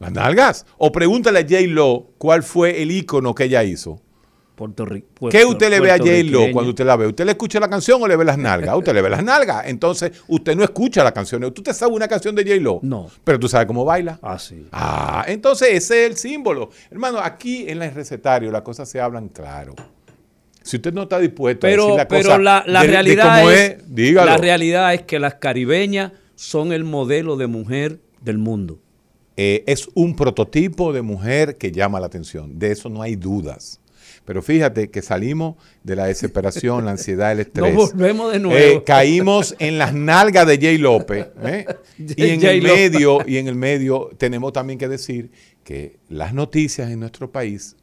[0.00, 0.66] Las nalgas.
[0.78, 1.60] O pregúntale a J.
[1.68, 4.00] Lo cuál fue el ícono que ella hizo.
[4.56, 5.28] Puerto Rico.
[5.30, 7.06] ¿Qué usted le ve a J-Lo cuando usted la ve?
[7.06, 8.76] ¿Usted le escucha la canción o le ve las nalgas?
[8.76, 9.66] Usted le ve las nalgas.
[9.66, 11.40] Entonces, usted no escucha la canción.
[11.54, 12.80] ¿Tú te sabes una canción de J-Lo?
[12.82, 13.08] No.
[13.24, 14.18] Pero tú sabes cómo baila.
[14.20, 14.66] Ah, sí.
[14.72, 16.68] Ah, entonces ese es el símbolo.
[16.90, 19.74] Hermano, aquí en el recetario las cosas se hablan claro.
[20.62, 22.92] Si usted no está dispuesto pero, a decir la pero cosa la, la de- de
[22.92, 24.30] realidad cómo es, dígalo.
[24.30, 28.78] la realidad es que las caribeñas son el modelo de mujer del mundo.
[29.42, 32.58] Eh, es un prototipo de mujer que llama la atención.
[32.58, 33.80] De eso no hay dudas.
[34.26, 37.72] Pero fíjate que salimos de la desesperación, la ansiedad, el estrés.
[37.74, 38.58] Nos volvemos de nuevo.
[38.58, 41.28] Eh, caímos en las nalgas de Jay López.
[41.42, 41.64] ¿eh?
[41.98, 42.74] Y en el López.
[42.74, 45.30] medio, y en el medio tenemos también que decir
[45.64, 47.76] que las noticias en nuestro país,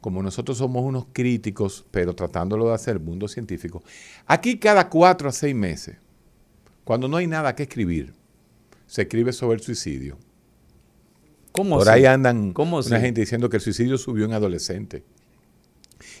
[0.00, 3.84] como nosotros somos unos críticos, pero tratándolo de hacer el mundo científico,
[4.26, 5.96] aquí cada cuatro a seis meses,
[6.82, 8.14] cuando no hay nada que escribir,
[8.88, 10.18] se escribe sobre el suicidio.
[11.52, 15.02] ¿Cómo Por ahí andan ¿Cómo una gente diciendo que el suicidio subió en adolescentes.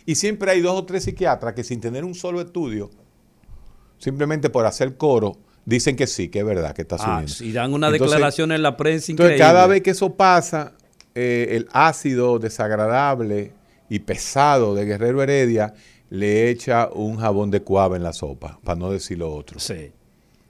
[0.06, 2.90] Y siempre hay dos o tres psiquiatras que sin tener un solo estudio,
[3.98, 7.28] simplemente por hacer coro, dicen que sí, que es verdad, que está Ah, subiendo.
[7.28, 9.38] si dan una Entonces- declaración en la prensa Entonces, increíble.
[9.52, 10.72] cada vez que eso pasa,
[11.14, 13.52] eh, el ácido desagradable
[13.90, 15.74] y pesado de Guerrero Heredia
[16.10, 19.60] le echa un jabón de cuava en la sopa, para no decir lo otro.
[19.60, 19.92] Sí.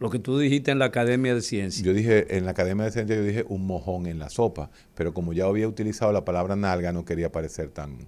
[0.00, 1.84] Lo que tú dijiste en la Academia de Ciencias.
[1.84, 5.12] Yo dije, en la Academia de Ciencias, yo dije un mojón en la sopa, pero
[5.12, 7.98] como ya había utilizado la palabra nalga, no quería parecer tan,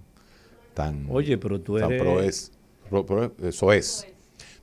[0.73, 2.51] tan, Oye, pero tú tan eres- proez,
[2.89, 4.07] pro- pro- eh, soez,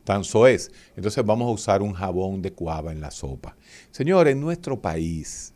[0.04, 0.70] tan soez.
[0.96, 3.56] Entonces vamos a usar un jabón de cuava en la sopa.
[3.90, 5.52] Señores, nuestro país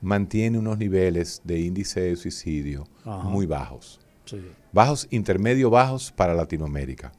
[0.00, 3.28] mantiene unos niveles de índice de suicidio Ajá.
[3.28, 4.40] muy bajos Sí.
[4.72, 7.12] bajos, intermedio bajos para Latinoamérica.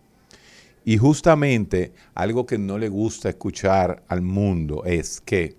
[0.86, 5.56] Y justamente algo que no le gusta escuchar al mundo es que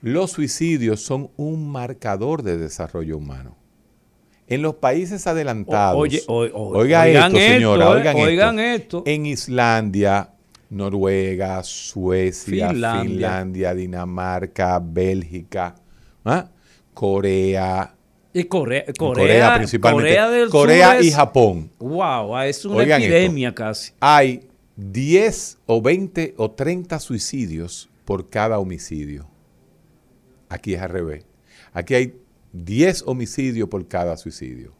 [0.00, 3.56] los suicidios son un marcador de desarrollo humano.
[4.46, 8.98] En los países adelantados, oye, oiga oigan esto, señora, esto, oigan, oigan esto.
[8.98, 9.02] esto.
[9.06, 10.30] En Islandia,
[10.70, 13.02] Noruega, Suecia, Finlandia.
[13.02, 15.76] Finlandia, Dinamarca, Bélgica,
[16.24, 16.48] ¿ah?
[16.94, 17.94] Corea,
[18.32, 20.10] Y Corea, Corea, Corea principalmente.
[20.10, 21.70] Corea del Corea Sur y es- Japón.
[21.78, 23.14] Wow, ah, es una Oigan esto.
[23.14, 23.92] epidemia casi.
[24.00, 29.26] Hay 10 o 20 o 30 suicidios por cada homicidio.
[30.48, 31.24] Aquí es al revés.
[31.72, 32.14] Aquí hay
[32.52, 34.72] 10 homicidios por cada suicidio.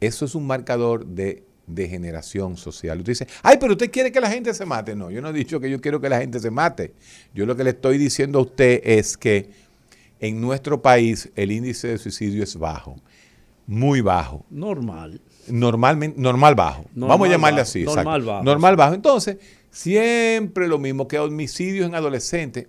[0.00, 2.98] Eso es un marcador de degeneración social.
[2.98, 4.96] Usted dice, ay, pero usted quiere que la gente se mate.
[4.96, 6.92] No, yo no he dicho que yo quiero que la gente se mate.
[7.34, 9.50] Yo lo que le estoy diciendo a usted es que
[10.22, 12.96] en nuestro país el índice de suicidio es bajo,
[13.66, 14.46] muy bajo.
[14.48, 15.20] Normal.
[15.48, 16.84] Normalmente, normal bajo.
[16.94, 17.82] Normal Vamos a llamarle bajo, así.
[17.82, 18.26] normal exacto.
[18.32, 18.94] bajo, Normal bajo.
[18.94, 19.36] Entonces,
[19.70, 22.68] siempre lo mismo que homicidios en adolescentes.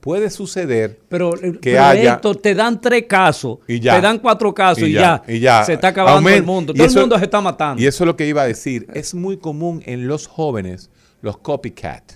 [0.00, 3.96] Puede suceder Pero, que pero haya- esto te dan tres casos, Y ya.
[3.96, 5.62] te dan cuatro casos y, Y ya, ya, y ya.
[5.64, 6.72] se está acabando Aument- el mundo.
[6.72, 7.82] Todo eso- el mundo se está matando.
[7.82, 8.86] Y eso es lo que iba a decir.
[8.94, 12.12] Es muy común en los jóvenes los copycat.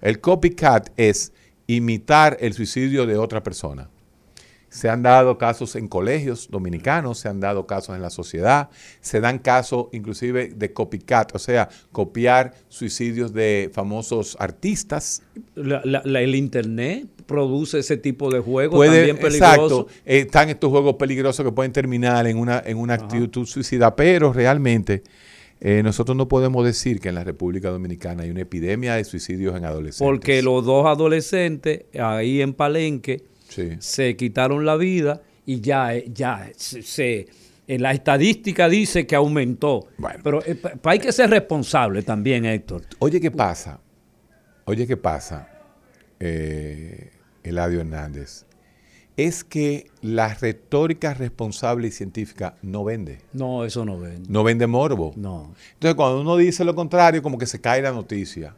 [0.00, 1.32] El copycat es
[1.68, 3.88] imitar el suicidio de otra persona.
[4.70, 8.68] Se han dado casos en colegios dominicanos, se han dado casos en la sociedad,
[9.00, 15.22] se dan casos inclusive de copycat, o sea, copiar suicidios de famosos artistas.
[15.54, 19.86] La- la- la- el internet produce ese tipo de juegos Puede, también peligrosos.
[19.86, 24.34] exacto, están estos juegos peligrosos que pueden terminar en una, en una actitud suicida, pero
[24.34, 25.02] realmente
[25.60, 29.56] eh, nosotros no podemos decir que en la República Dominicana hay una epidemia de suicidios
[29.56, 30.06] en adolescentes.
[30.06, 33.70] Porque los dos adolescentes ahí en Palenque Sí.
[33.78, 37.26] se quitaron la vida y ya, eh, ya se, se-
[37.66, 39.88] la estadística dice que aumentó.
[39.98, 40.20] Bueno.
[40.22, 42.82] Pero eh, pa- pa- hay que ser responsable también, Héctor.
[42.98, 43.80] Oye, ¿qué pasa?
[44.66, 45.48] Oye, ¿qué pasa,
[46.20, 47.10] eh,
[47.42, 48.44] Eladio Hernández?
[49.18, 53.18] Es que la retórica responsable y científica no vende.
[53.32, 54.22] No, eso no ven.
[54.28, 55.12] No vende morbo.
[55.16, 55.52] No.
[55.74, 58.54] Entonces, cuando uno dice lo contrario, como que se cae la noticia.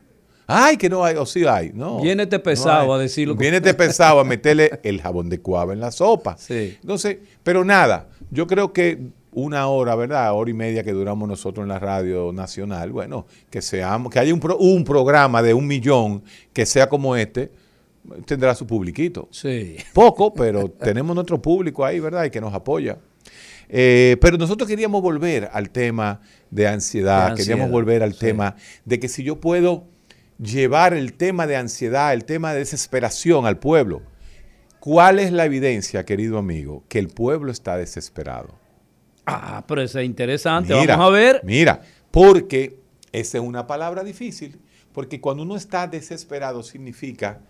[0.46, 1.70] Ay, que no hay, o sí hay.
[1.72, 2.00] No.
[2.02, 2.98] Viénete no pesado hay.
[3.00, 3.36] a decirlo.
[3.36, 6.36] Viénete pesado a meterle el jabón de cuava en la sopa.
[6.36, 6.76] Sí.
[6.82, 8.98] Entonces, pero nada, yo creo que
[9.32, 10.34] una hora, ¿verdad?
[10.34, 14.34] Hora y media que duramos nosotros en la radio nacional, bueno, que seamos, que haya
[14.34, 17.52] un, pro- un programa de un millón que sea como este,
[18.24, 19.28] tendrá su publiquito.
[19.30, 19.76] Sí.
[19.92, 22.24] Poco, pero tenemos nuestro público ahí, ¿verdad?
[22.24, 22.98] Y que nos apoya.
[23.68, 28.18] Eh, pero nosotros queríamos volver al tema de ansiedad, De ansiedad, queríamos volver al sí.
[28.18, 29.84] tema de que si yo puedo
[30.38, 34.02] llevar el tema de ansiedad, el tema de desesperación al pueblo,
[34.80, 36.82] ¿cuál es la evidencia, querido amigo?
[36.88, 38.58] Que el pueblo está desesperado.
[39.26, 40.74] Ah, pero eso es interesante.
[40.74, 41.40] Mira, Vamos a ver.
[41.44, 42.80] Mira, porque
[43.12, 44.58] esa es una palabra difícil,
[44.92, 47.40] porque cuando uno está desesperado significa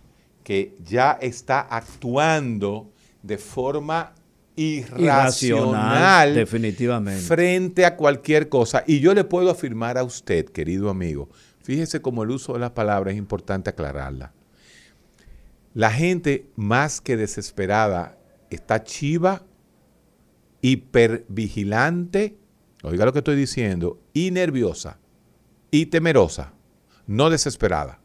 [0.43, 4.15] que ya está actuando de forma
[4.57, 7.23] irracional, definitivamente.
[7.23, 8.85] frente a cualquier cosa.
[8.87, 11.29] Y yo le puedo afirmar a usted, querido amigo,
[11.63, 14.33] fíjese cómo el uso de las palabras es importante aclararla.
[15.73, 18.19] La gente más que desesperada
[18.51, 19.45] está chiva,
[20.63, 22.37] hipervigilante,
[22.83, 24.99] oiga lo que estoy diciendo, y nerviosa,
[25.71, 26.53] y temerosa,
[27.07, 28.00] no desesperada.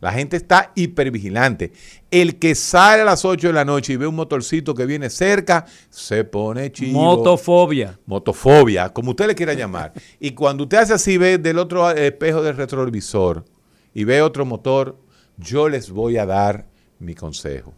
[0.00, 1.72] La gente está hipervigilante.
[2.10, 5.10] El que sale a las 8 de la noche y ve un motorcito que viene
[5.10, 7.00] cerca, se pone chivo.
[7.00, 7.98] Motofobia.
[8.06, 9.92] Motofobia, como usted le quiera llamar.
[10.20, 13.44] y cuando usted hace así, ve del otro espejo del retrovisor
[13.92, 14.98] y ve otro motor,
[15.36, 16.66] yo les voy a dar
[16.98, 17.74] mi consejo.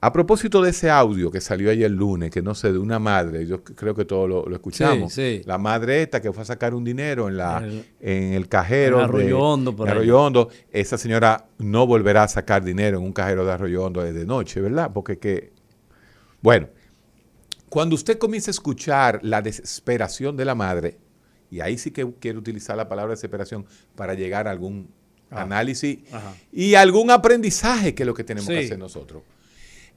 [0.00, 3.46] A propósito de ese audio que salió ayer lunes, que no sé, de una madre,
[3.46, 5.12] yo creo que todos lo, escuchamos.
[5.12, 5.42] Sí, sí.
[5.44, 7.66] La madre esta que fue a sacar un dinero en, la,
[8.00, 8.98] en el cajero.
[8.98, 10.50] En Arroyo Hondo, por de Arroyo Hondo.
[10.70, 14.60] Esa señora no volverá a sacar dinero en un cajero de Arroyo Hondo de noche,
[14.60, 14.90] ¿verdad?
[14.92, 15.52] Porque que.
[16.40, 16.68] Bueno,
[17.68, 20.98] cuando usted comienza a escuchar la desesperación de la madre,
[21.50, 24.88] y ahí sí que quiero utilizar la palabra desesperación para llegar a algún
[25.30, 25.42] Ah.
[25.42, 26.34] análisis Ajá.
[26.52, 29.22] y algún aprendizaje que es lo que tenemos que hacer nosotros.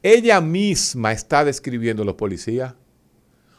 [0.04, 2.74] Ella misma está describiendo a los policías.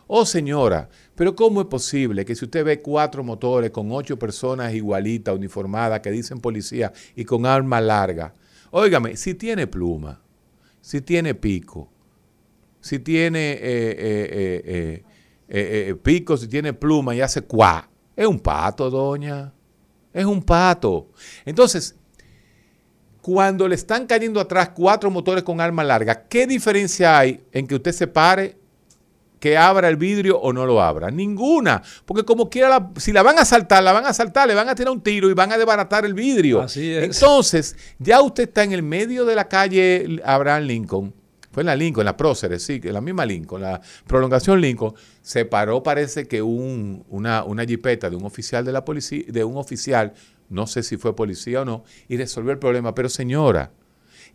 [0.07, 4.75] Oh señora, pero ¿cómo es posible que si usted ve cuatro motores con ocho personas
[4.75, 8.35] igualitas, uniformadas, que dicen policía y con arma larga?
[8.71, 10.21] Óigame, si tiene pluma,
[10.81, 11.91] si tiene pico,
[12.81, 15.05] si tiene eh, eh,
[15.49, 19.53] eh, pico, si tiene pluma y hace cuá, es un pato, doña.
[20.13, 21.11] Es un pato.
[21.45, 21.97] Entonces,
[23.23, 27.77] cuando le están cayendo atrás cuatro motores con arma larga, ¿qué diferencia hay en que
[27.77, 28.57] usted se pare,
[29.39, 31.11] que abra el vidrio o no lo abra?
[31.11, 31.83] Ninguna.
[32.05, 34.69] Porque como quiera, la- si la van a saltar, la van a saltar, le van
[34.69, 36.61] a tirar un tiro y van a desbaratar el vidrio.
[36.63, 37.05] Así es.
[37.05, 41.15] Entonces, ya usted está en el medio de la calle Abraham Lincoln.
[41.53, 44.95] Fue en la Lincoln, en la Próceres, sí, en la misma Lincoln, la prolongación Lincoln.
[45.21, 49.45] Se paró, parece que un, una, una jipeta de un oficial de la policía, de
[49.45, 50.15] un oficial,
[50.49, 52.95] no sé si fue policía o no, y resolvió el problema.
[52.95, 53.73] Pero señora,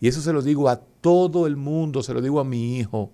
[0.00, 3.12] y eso se lo digo a todo el mundo, se lo digo a mi hijo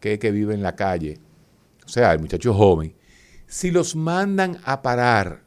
[0.00, 1.18] que, vive en la calle,
[1.84, 2.94] o sea, el muchacho joven,
[3.46, 5.44] si los mandan a parar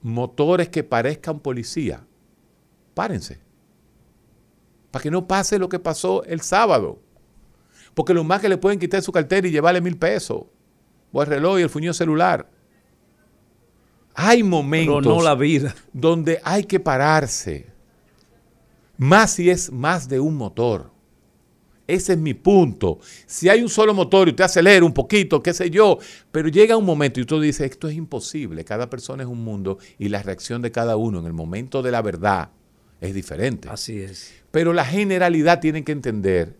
[0.00, 2.06] motores que parezcan policía,
[2.94, 3.40] párense.
[4.92, 7.00] Para que no pase lo que pasó el sábado.
[7.94, 10.44] Porque lo más que le pueden quitar su cartera y llevarle mil pesos.
[11.10, 12.48] O el reloj y el fuño celular.
[14.14, 15.74] Hay Pero momentos no la vida.
[15.92, 17.66] donde hay que pararse.
[18.96, 20.92] Más si es más de un motor.
[21.86, 22.98] Ese es mi punto.
[23.26, 25.98] Si hay un solo motor y usted acelera un poquito, qué sé yo,
[26.32, 28.64] pero llega un momento y usted dice, esto es imposible.
[28.64, 31.90] Cada persona es un mundo y la reacción de cada uno en el momento de
[31.90, 32.50] la verdad
[33.00, 33.68] es diferente.
[33.68, 34.32] Así es.
[34.50, 36.56] Pero la generalidad tiene que entender,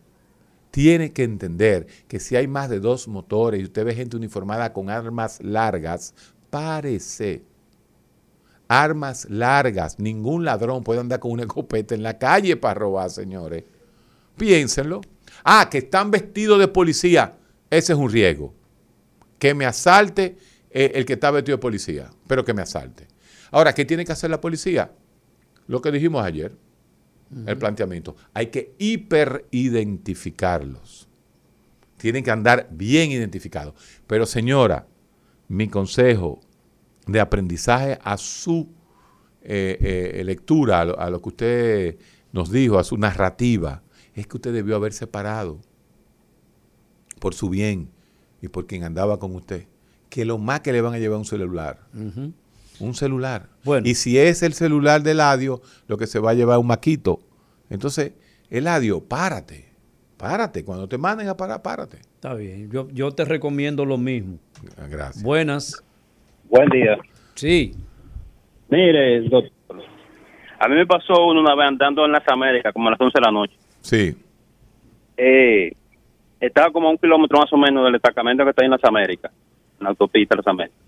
[0.70, 4.74] tiene que entender que si hay más de dos motores y usted ve gente uniformada
[4.74, 6.14] con armas largas,
[6.54, 7.42] párese.
[8.68, 9.98] Armas largas.
[9.98, 13.64] Ningún ladrón puede andar con una escopeta en la calle para robar, señores.
[14.36, 15.00] Piénsenlo.
[15.42, 17.36] Ah, que están vestidos de policía.
[17.68, 18.54] Ese es un riesgo.
[19.40, 20.38] Que me asalte
[20.70, 23.08] eh, el que está vestido de policía, pero que me asalte.
[23.50, 24.92] Ahora, ¿qué tiene que hacer la policía?
[25.66, 26.54] Lo que dijimos ayer,
[27.46, 28.14] el planteamiento.
[28.32, 31.08] Hay que hiperidentificarlos.
[31.96, 33.74] Tienen que andar bien identificados.
[34.06, 34.86] Pero señora,
[35.48, 36.40] mi consejo
[37.06, 38.68] de aprendizaje a su
[39.42, 41.98] eh, eh, lectura, a lo, a lo que usted
[42.32, 43.82] nos dijo, a su narrativa,
[44.14, 45.60] es que usted debió haber separado
[47.20, 47.90] por su bien
[48.40, 49.66] y por quien andaba con usted,
[50.08, 51.80] que lo más que le van a llevar un celular.
[52.80, 53.48] Un celular.
[53.64, 53.86] Bueno.
[53.88, 56.66] Y si es el celular de Eladio, lo que se va a llevar es un
[56.66, 57.20] maquito.
[57.70, 58.12] Entonces,
[58.50, 59.72] Eladio, párate.
[60.16, 60.64] Párate.
[60.64, 61.98] Cuando te manden a parar, párate.
[61.98, 62.70] Está bien.
[62.70, 64.38] Yo, yo te recomiendo lo mismo.
[64.90, 65.22] Gracias.
[65.22, 65.82] Buenas.
[66.54, 66.96] Buen día.
[67.34, 67.72] Sí.
[68.68, 69.50] Mire, doctor,
[70.60, 73.12] a mí me pasó uno una vez andando en las Américas, como a las 11
[73.12, 73.54] de la noche.
[73.80, 74.14] Sí.
[75.16, 75.72] Eh,
[76.38, 78.84] estaba como a un kilómetro más o menos del destacamento que está ahí en las
[78.84, 79.32] Américas,
[79.80, 80.78] en la autopista de las Américas.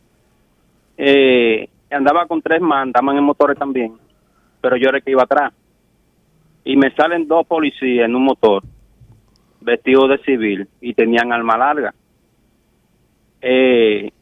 [0.98, 3.92] Eh, andaba con tres man, andaban en motores también,
[4.60, 5.52] pero yo era el que iba atrás.
[6.62, 8.62] Y me salen dos policías en un motor,
[9.62, 11.92] vestidos de civil, y tenían arma larga.
[13.40, 14.12] Eh,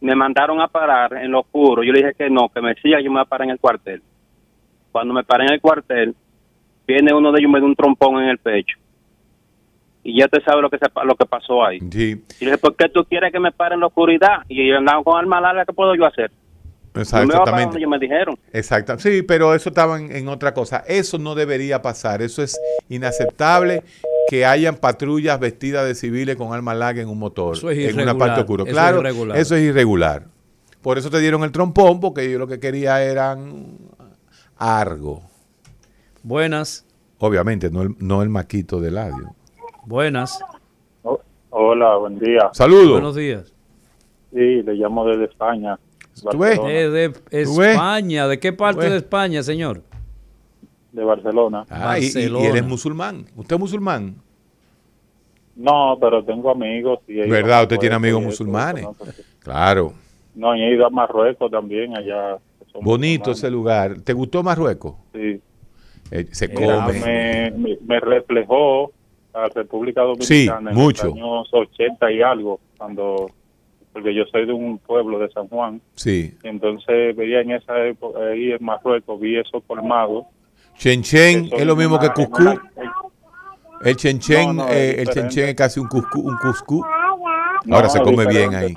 [0.00, 1.82] me mandaron a parar en lo oscuro.
[1.82, 3.60] Yo le dije que no, que me siga, yo me voy a parar en el
[3.60, 4.02] cuartel.
[4.92, 6.14] Cuando me paré en el cuartel,
[6.86, 8.76] viene uno de ellos y me da un trompón en el pecho.
[10.02, 11.78] Y ya te sabe lo que se, lo que pasó ahí.
[11.90, 12.24] Sí.
[12.40, 14.38] Y le dije, ¿por qué tú quieres que me pare en la oscuridad?
[14.48, 16.30] Y ellos andaban con arma larga, ¿qué puedo yo hacer?
[16.94, 17.78] Yo Exactamente.
[17.78, 18.36] ellos me dijeron.
[18.52, 18.98] Exacto.
[18.98, 20.82] Sí, pero eso estaba en, en otra cosa.
[20.88, 22.22] Eso no debería pasar.
[22.22, 23.82] Eso es inaceptable
[24.28, 27.94] que hayan patrullas vestidas de civiles con armas largas en un motor, Eso es en
[27.94, 28.62] una irregular, parte oscura.
[28.62, 29.36] eso es Claro, irregular.
[29.38, 30.26] eso es irregular.
[30.82, 33.76] Por eso te dieron el trompón, porque yo lo que quería eran
[34.56, 35.22] algo.
[36.22, 36.86] Buenas,
[37.18, 39.34] Obviamente, no el, no el maquito de ladio.
[39.84, 40.40] buenas.
[41.52, 42.48] Hola, buen día.
[42.52, 42.92] Saludos.
[42.92, 43.52] Buenos días.
[44.32, 45.78] Sí, le llamo desde España.
[46.30, 46.58] ¿Tú ves?
[46.64, 47.08] Eh, de
[47.44, 47.72] ¿Tú ves?
[47.72, 48.28] España.
[48.28, 49.82] ¿De qué parte de España, señor?
[50.92, 51.64] De Barcelona.
[51.70, 52.48] Ah, y- y, y Barcelona.
[52.48, 53.26] él es musulmán.
[53.36, 54.16] ¿Usted es musulmán?
[55.56, 57.00] No, pero tengo amigos.
[57.06, 57.62] Y ¿Verdad?
[57.62, 58.84] Usted tiene amigos eso, musulmanes.
[58.84, 58.96] ¿no?
[59.40, 59.92] Claro.
[60.34, 62.38] No, y he ido a Marruecos también, allá.
[62.80, 64.00] Bonito ese lugar.
[64.00, 64.94] ¿Te gustó Marruecos?
[65.12, 65.40] Sí.
[66.12, 66.54] Eh, se Era
[66.86, 67.00] come.
[67.00, 68.92] Me, me, me reflejó
[69.34, 71.06] a República Sí, Dominicana en mucho.
[71.06, 73.30] los años 80 y algo, cuando
[73.92, 76.32] porque yo soy de un pueblo de San Juan, Sí.
[76.44, 80.26] entonces veía en esa época, ahí en Marruecos, vi eso colmado.
[80.80, 82.42] Chen Chen Eso es lo mismo una- que en cuscú.
[82.42, 82.62] una-
[83.82, 85.34] El Chen Chen, No, no, eh, es el Chen diferente.
[85.34, 86.20] Chen es casi un cuscú.
[86.20, 86.82] Un cuscú.
[87.66, 88.74] No, Ahora se come bien ahí.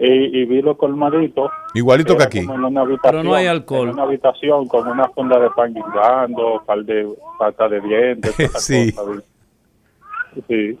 [0.00, 1.50] Y, y vi los colmaditos.
[1.74, 2.40] Igualito que aquí.
[2.46, 3.88] como en una habitación, Pero no hay alcohol.
[3.88, 8.34] En una habitación con una funda de pan guindando, par de pata de dientes.
[8.58, 8.92] Sí.
[8.92, 9.24] cosas.
[10.48, 10.78] Sí.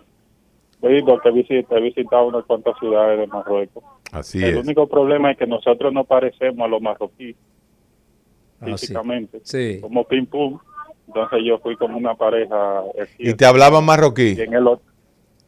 [0.80, 3.82] Sí, porque he visitado, he visitado unas cuantas ciudades de Marruecos.
[4.12, 4.64] Así El es.
[4.64, 7.34] único problema es que nosotros no parecemos a los marroquíes
[8.60, 8.72] Ah, sí.
[8.78, 9.40] físicamente.
[9.44, 9.78] Sí.
[9.80, 10.58] Como pim pum.
[11.06, 12.82] Entonces yo fui como una pareja.
[13.18, 14.34] Y te hablaban marroquí.
[14.36, 14.64] Y en el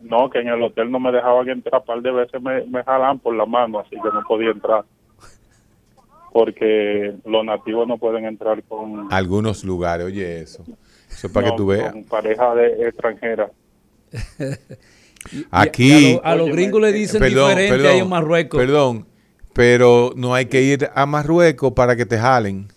[0.01, 3.19] no, que en el hotel no me dejaban entrar, par de veces me, me jalan
[3.19, 4.85] por la mano, así que no podía entrar.
[6.33, 10.65] Porque los nativos no pueden entrar con, Algunos lugares, oye eso.
[11.11, 11.93] Eso es para no, que tú veas.
[11.93, 13.51] con pareja de extranjera.
[15.51, 15.91] Aquí.
[16.15, 18.59] Y a, lo- los Óyeme, gringos le dicen Perdón, diferente perdón, ahí en Marruecos.
[18.61, 19.07] Perdón,
[19.53, 22.69] pero no hay que ir a Marruecos para que te jalen.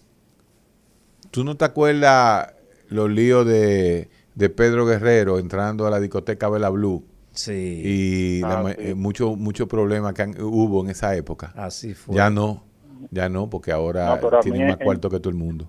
[1.34, 2.54] ¿Tú no te acuerdas
[2.90, 7.04] los líos de, de Pedro Guerrero entrando a la discoteca Bella Blue?
[7.32, 7.82] Sí.
[7.84, 8.76] Y la Ah, sí.
[8.90, 11.52] eh, mucho, mucho problema que han- hubo en esa época.
[11.56, 12.16] Así fue.
[12.16, 12.64] Ya no,
[13.10, 15.68] ya no, porque ahora No, tienen más en- cuarto que todo el mundo.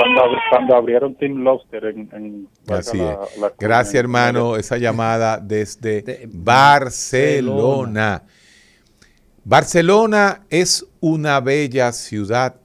[0.00, 2.08] Cuando, cuando abrieron Team Lobster en...
[2.12, 3.38] en Así la- es.
[3.38, 4.56] la- Gracias, en- hermano.
[4.56, 8.24] Esa llamada desde De Barcelona.
[9.44, 12.56] Barcelona es una bella ciudad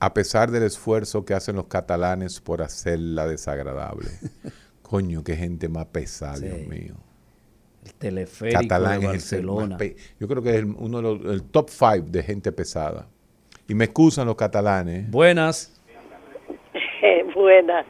[0.00, 4.08] a pesar del esfuerzo que hacen los catalanes por hacerla desagradable.
[4.82, 6.46] Coño, qué gente más pesada, Sí.
[6.46, 6.94] Dios mío.
[7.84, 9.78] El teleférico Catalán de es el más Barcelona.
[10.20, 13.06] Yo creo que es el- uno de los el top five de gente pesada.
[13.66, 15.04] Y me excusan los catalanes.
[15.04, 15.06] ¿eh?
[15.10, 15.74] Buenas.
[17.34, 17.84] Buena.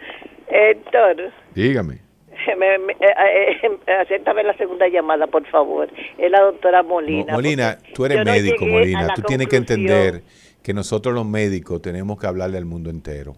[0.49, 2.01] Héctor, Dígame.
[2.59, 5.89] me, me- eh, eh, acéptame la segunda llamada, por favor.
[6.17, 7.33] Es la doctora Molina.
[7.33, 9.09] Mo- Molina, tú eres médico, Molina.
[9.15, 10.23] Tú tienes que entender
[10.69, 13.37] que nosotros los médicos tenemos que hablarle al mundo entero.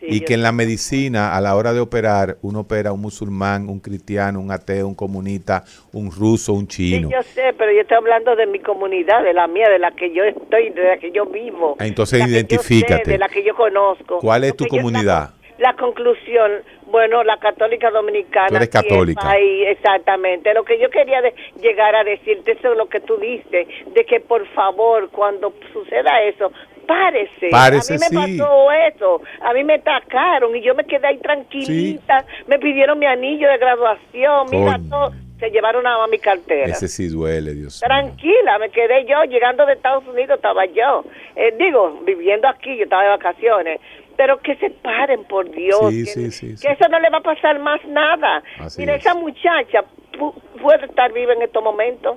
[0.00, 3.00] Sí, y que en la medicina, a la hora de operar, uno opera a un
[3.02, 5.62] musulmán, un cristiano, un ateo, un comunista,
[5.92, 7.06] un ruso, un chino.
[7.06, 9.92] Sí, yo sé, pero yo estoy hablando de mi comunidad, de la mía, de la
[9.92, 11.76] que yo estoy, de la que yo vivo.
[11.78, 13.04] Ah, entonces de identifícate.
[13.04, 14.18] sé, de la que yo conozco.
[14.18, 15.30] ¿Cuál es tu yo- comunidad?
[15.60, 16.50] La, la conclusión,
[16.86, 18.48] bueno, la católica dominicana.
[18.48, 19.20] Tú eres sí, católica.
[19.22, 20.54] país, exactamente.
[20.54, 24.04] Lo que yo quería de- llegar a decirte, eso es lo que tú dices, de
[24.04, 26.52] que por favor, cuando suceda eso,
[26.86, 27.48] párese.
[27.50, 28.38] Párese, a mí me sí.
[28.38, 33.06] pasó eso, a mí me atacaron y yo me quedé ahí tranquilita, me pidieron mi
[33.06, 34.88] anillo de graduación, mira Coño.
[34.88, 36.66] todo, se llevaron a mi cartera.
[36.66, 37.80] Ese sí duele, Dios.
[37.80, 41.04] Tranquila, me quedé yo, llegando de Estados Unidos estaba yo.
[41.34, 43.80] Eh, digo, viviendo aquí, yo estaba de vacaciones.
[44.16, 45.78] Pero que se paren, por Dios.
[45.90, 46.66] Sí, que, sí, sí, que sí.
[46.68, 48.42] eso no le va a pasar más nada.
[48.58, 49.00] Así Mira, es.
[49.04, 52.16] esa muchacha pu- puede estar viva en estos momentos.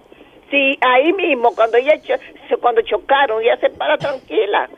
[0.50, 4.70] Si ahí mismo, cuando ella cho- cuando chocaron, ella se para tranquila.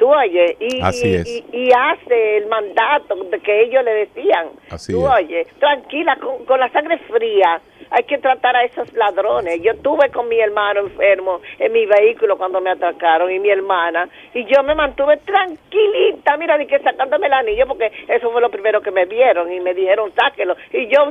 [0.00, 1.26] Tú oyes, y, Así y- es.
[1.28, 4.46] y- y hace el mandato de que ellos le decían.
[4.70, 5.12] Así Tú es.
[5.12, 7.60] oyes, tranquila, con, con la sangre fría.
[7.92, 9.60] Hay que tratar a esos ladrones.
[9.62, 14.08] Yo estuve con mi hermano enfermo en mi vehículo cuando me atracaron y mi hermana.
[14.32, 18.48] Y yo me mantuve tranquilita, mira, ni que sacándome el anillo, porque eso fue lo
[18.50, 20.56] primero que me vieron y me dijeron, sáquelo.
[20.72, 21.10] Y yo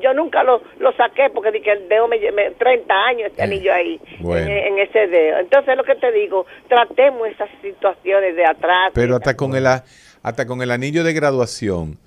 [0.00, 3.72] yo nunca lo, lo saqué porque dije, el dedo me, me 30 años ese anillo
[3.72, 4.46] ahí, bueno.
[4.50, 5.38] en, en ese dedo.
[5.38, 8.90] Entonces, lo que te digo, tratemos esas situaciones de atrás.
[8.94, 9.84] Pero hasta con el a-
[10.22, 11.98] hasta con el anillo de graduación,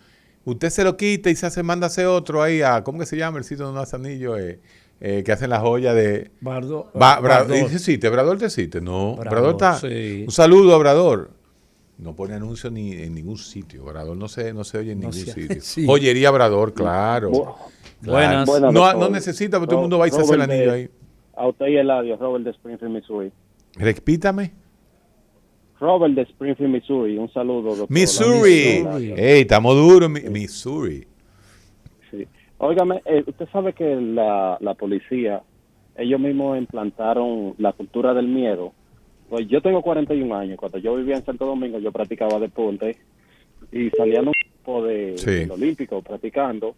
[0.46, 3.06] usted se lo quita y se hace, manda a hacer otro ahí a, ¿cómo que
[3.06, 4.38] se llama el sitio donde hace anillo?
[4.38, 4.60] Eh,
[5.02, 6.30] eh, que hacen la joya de...
[6.42, 7.56] Bardo, Va, Bra- Bardot.
[7.56, 8.82] dice, sí, te Brador te existe.
[8.82, 9.76] No, Brador, Brador está.
[9.76, 10.24] sí.
[10.26, 11.32] Un saludo a Brador.
[11.98, 13.84] No pone anuncio ni en ningún sitio.
[13.86, 15.62] Brador no se, no se oye en No ningún se- sitio.
[15.62, 15.86] sí.
[15.86, 17.32] Joyería Brador, claro.
[17.32, 17.56] Bu-
[18.02, 18.46] Buenas.
[18.48, 19.12] No, Buenas, no doctor.
[19.12, 20.90] necesita, porque todo el mundo va y se hace el anillo ahí.
[21.40, 23.32] A usted y Eladio, Robert de Springfield, Missouri.
[23.76, 24.52] Repítame.
[25.80, 27.18] Robert de Springfield, Missouri.
[27.18, 27.88] Un saludo, doctor.
[27.90, 28.86] Missouri.
[29.16, 30.10] Ey, estamos duros.
[30.10, 31.08] Mi- Missouri.
[32.58, 35.42] Óigame, eh, usted sabe que la, la policía,
[35.96, 38.74] ellos mismos implantaron la cultura del miedo.
[39.30, 40.58] Pues yo tengo 41 años.
[40.58, 42.98] Cuando yo vivía en Santo Domingo, yo practicaba deporte
[43.72, 45.32] y salían un grupo de, Sí.
[45.32, 46.76] del olímpico practicando.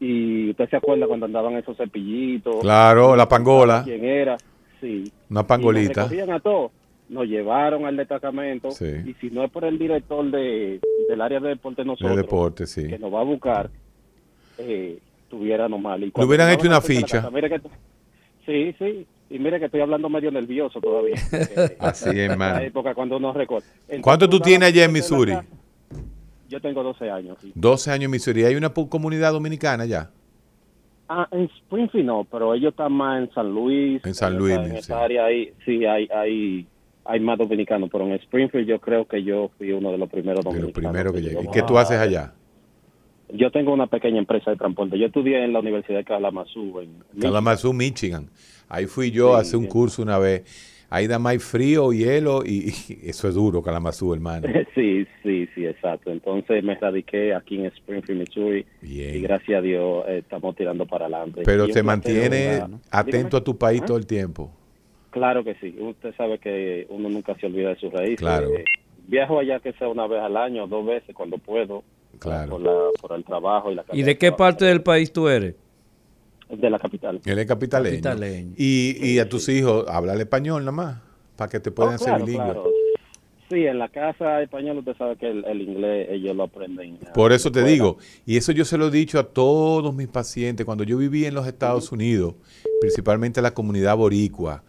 [0.00, 2.56] Y usted se acuerda cuando andaban esos cepillitos.
[2.62, 3.82] Claro, la pangola.
[3.84, 4.36] ¿Quién era?
[4.80, 5.04] Sí.
[5.28, 6.02] Una Y nos pangolita.
[6.04, 6.72] recogían a todos.
[7.10, 8.70] Nos llevaron al destacamento.
[8.70, 8.86] Sí.
[9.04, 12.66] Y si no es por el director de, del área de deporte, De nosotros, deporte,
[12.66, 12.86] sí.
[12.88, 13.68] que nos va a buscar,
[14.58, 14.98] eh,
[15.28, 16.02] tuviéramos mal.
[16.02, 17.18] Y Le hubieran hecho una de ficha.
[17.18, 17.60] casa, mire que-
[18.46, 19.06] sí, sí.
[19.28, 21.14] Y mire que estoy hablando medio nervioso todavía.
[21.78, 22.58] Así es, hermano.
[22.60, 23.66] época cuando uno recuerda.
[23.82, 25.34] Entonces, ¿Cuánto tú tienes allá en Missouri?
[26.50, 27.38] Yo tengo 12 años.
[27.40, 27.52] sí.
[27.54, 28.44] 12 años en Missouri.
[28.44, 30.10] ¿Hay una comunidad dominicana ya?
[31.08, 34.04] Ah, en Springfield no, pero ellos están más en San Luis.
[34.04, 34.76] En San Luis, En sí.
[34.76, 36.66] esa área ahí, sí, hay, hay,
[37.04, 40.44] hay más dominicanos, pero en Springfield yo creo que yo fui uno de los primeros
[40.44, 40.72] De dominicanos.
[40.92, 41.50] primero que llegó llegué.
[41.50, 42.34] ¿Y qué tú haces allá?
[43.32, 44.98] Yo tengo una pequeña empresa de transporte.
[44.98, 46.80] Yo estudié en la Universidad de Kalamazoo.
[46.80, 48.28] En Kalamazoo, Michigan.
[48.68, 50.42] Ahí fui yo a hacer un curso una vez.
[50.92, 54.48] Ahí da más frío, hielo y, y eso es duro, Kalamazoo, hermano.
[54.74, 56.10] Sí, sí, sí, exacto.
[56.10, 58.64] Entonces me radiqué aquí en Springfield, Missouri.
[58.82, 61.42] Y gracias a Dios eh, estamos tirando para adelante.
[61.44, 62.60] Pero te mantiene
[62.90, 63.86] atento a tu país ¿Ah?
[63.86, 64.50] todo el tiempo.
[65.10, 65.76] Claro que sí.
[65.78, 68.18] Usted sabe que uno nunca se olvida de sus raíces.
[68.20, 68.48] Claro.
[68.54, 68.64] Eh,
[69.06, 71.82] viajo allá que sea una vez al año, dos veces cuando puedo.
[72.18, 72.52] Claro.
[72.52, 75.54] Por, la- por el trabajo y la ¿Y de qué parte del país tú eres?
[76.56, 77.20] De la capital.
[77.24, 77.96] Él es capitaleño.
[78.02, 78.54] Capitaleño.
[78.56, 80.98] Y, y a tus hijos, háblale español nada más,
[81.36, 82.52] para que te puedan Oh, ser claro, bilingües.
[82.52, 82.70] claro.
[83.48, 86.98] Sí, en la casa española usted sabe que el, el inglés ellos lo aprenden.
[87.14, 87.72] Por eso te fuera.
[87.72, 91.24] digo, y eso yo se lo he dicho a todos mis pacientes, cuando yo viví
[91.24, 92.34] en los Estados Unidos,
[92.80, 94.62] principalmente la comunidad boricua,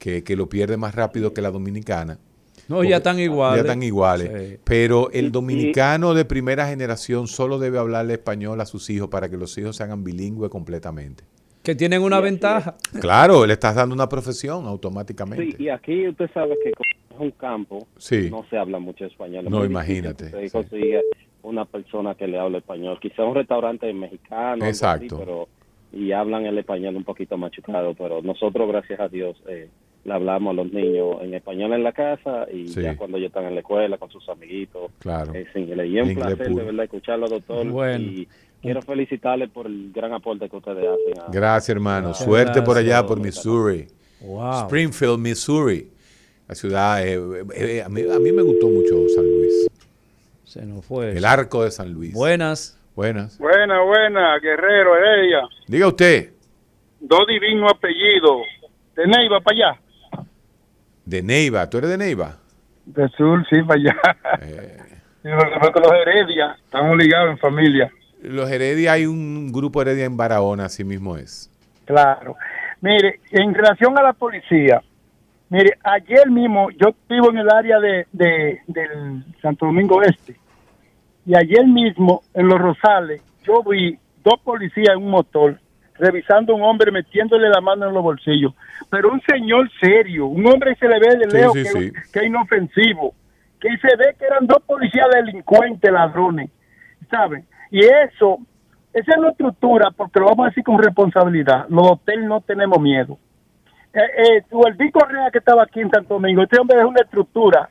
[0.00, 2.18] que, que lo pierde más rápido que la dominicana.
[2.68, 3.56] No, ya están iguales.
[3.56, 4.30] Ya están iguales.
[4.50, 4.58] Sí.
[4.64, 9.36] Pero el dominicano de primera generación solo debe hablarle español a sus hijos para que
[9.36, 11.24] los hijos se hagan bilingües completamente.
[11.62, 12.76] Que tienen una ventaja.
[13.00, 15.56] Claro, le estás dando una profesión automáticamente.
[15.56, 18.28] Sí, y aquí usted sabe que como es un campo, Sí.
[18.30, 19.44] no se habla mucho español.
[19.46, 21.02] Es No, imagínate, consigue
[21.42, 22.98] una persona que le hable español.
[23.00, 25.18] Quizá un restaurante mexicano, así, Exacto.
[25.18, 25.48] pero
[25.92, 29.68] y hablan el español un poquito machucado, pero nosotros, gracias a Dios, eh,
[30.04, 32.82] le hablamos a los niños en español en la casa y Sí.
[32.82, 34.90] ya cuando ellos están en la escuela con sus amiguitos.
[35.00, 35.34] Claro.
[35.34, 35.88] Es inglés.
[35.90, 36.58] Y es un Inglés placer puro.
[36.58, 37.66] de verdad escucharlo, doctor.
[37.68, 37.98] Bueno.
[38.04, 38.28] Y
[38.62, 41.20] quiero felicitarle por el gran aporte que ustedes hacen.
[41.22, 42.14] a- Gracias, hermano.
[42.14, 43.86] Suerte por allá, por Missouri.
[44.20, 44.62] Wow.
[44.64, 45.88] Springfield, Missouri.
[46.48, 47.20] La ciudad, eh,
[47.54, 49.68] eh, a, mí, a mí me gustó mucho San Luis.
[50.44, 51.10] Se nos fue.
[51.16, 52.14] El arco de San Luis.
[52.14, 52.74] Buenas.
[52.96, 53.38] Buenas.
[53.38, 55.40] Buena, buena, Guerrero, Heredia.
[55.66, 56.32] Diga usted,
[57.00, 58.42] Dos divinos apellidos.
[58.96, 59.80] De Neiva para allá.
[61.08, 61.68] De Neiva.
[61.70, 62.36] ¿Tú eres de Neiva?
[62.86, 63.96] De sur, sí, para allá.
[65.60, 67.90] Porque los Heredia estamos ligados en familia.
[68.22, 71.50] Los Heredia, hay un grupo Heredia en Barahona, así mismo es.
[71.84, 72.36] Claro.
[72.80, 74.82] Mire, en relación a la policía,
[75.48, 80.36] mire, ayer mismo yo vivo en el área de, de- del Santo Domingo Este
[81.26, 85.58] y ayer mismo en Los Rosales yo vi dos policías en un motor
[85.98, 88.54] revisando a un hombre metiéndole la mano en los bolsillos,
[88.90, 91.92] pero un señor serio, un hombre que se le ve de lejos sí, que, sí.
[92.12, 93.14] que es inofensivo,
[93.60, 96.50] que se ve que eran dos policías delincuentes, ladrones,
[97.10, 97.44] ¿saben?
[97.70, 98.38] Y eso,
[98.92, 101.66] esa es la estructura, porque lo vamos a decir con responsabilidad.
[101.68, 103.18] Los hoteles no tenemos miedo.
[103.92, 107.68] Eh, eh, Gualdí Correa, que estaba aquí en Santo Domingo, este hombre es una estructura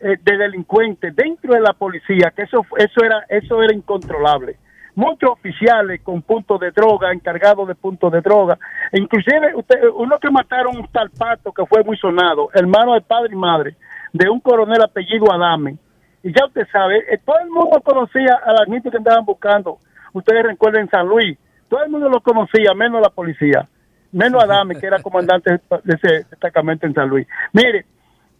[0.00, 4.56] eh, de delincuentes dentro de la policía, que eso, eso, era, eso era incontrolable.
[5.00, 8.58] Muchos oficiales con puntos de droga, encargados de puntos de droga.
[8.92, 13.00] E inclusive, usted, uno que mataron un tal pato que fue muy sonado, hermano de
[13.00, 13.76] padre y madre,
[14.12, 15.78] de un coronel apellido Adame.
[16.22, 19.78] Y ya usted sabe, eh, todo el mundo conocía a la gente que andaban buscando.
[20.12, 21.38] Ustedes recuerden San Luis,
[21.70, 23.66] todo el mundo lo conocía, menos la policía,
[24.12, 27.26] menos Adame, que era comandante de ese destacamento en San Luis.
[27.54, 27.86] Mire,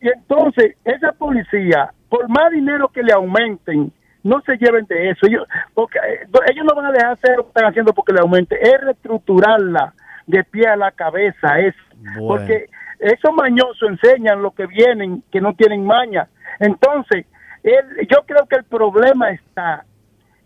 [0.03, 5.27] y entonces esa policía, por más dinero que le aumenten, no se lleven de eso.
[5.27, 8.21] Ellos, porque eh, ellos no van a dejar hacer lo que están haciendo porque le
[8.21, 9.95] aumente, es reestructurarla
[10.27, 11.59] de pie a la cabeza.
[11.59, 11.75] Es
[12.17, 12.29] Bueno.
[12.29, 12.67] porque
[12.99, 16.29] esos mañosos enseñan lo que vienen, que no tienen maña.
[16.59, 17.27] Entonces,
[17.63, 19.85] el- yo creo que el problema está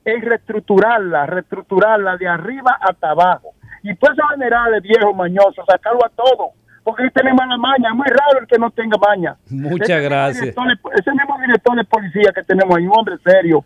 [0.05, 3.51] en reestructurarla, reestructurarla de arriba hasta abajo.
[3.83, 6.51] Y todos esos generales viejos mañosos, sacarlo a todo.
[6.85, 7.89] Porque tienen mala maña.
[7.89, 9.37] Es muy raro el que no tenga maña.
[9.49, 10.41] Muchas Ese mismo gracias.
[10.43, 13.64] director de- ese mismo director de policía que tenemos ahí, un hombre serio,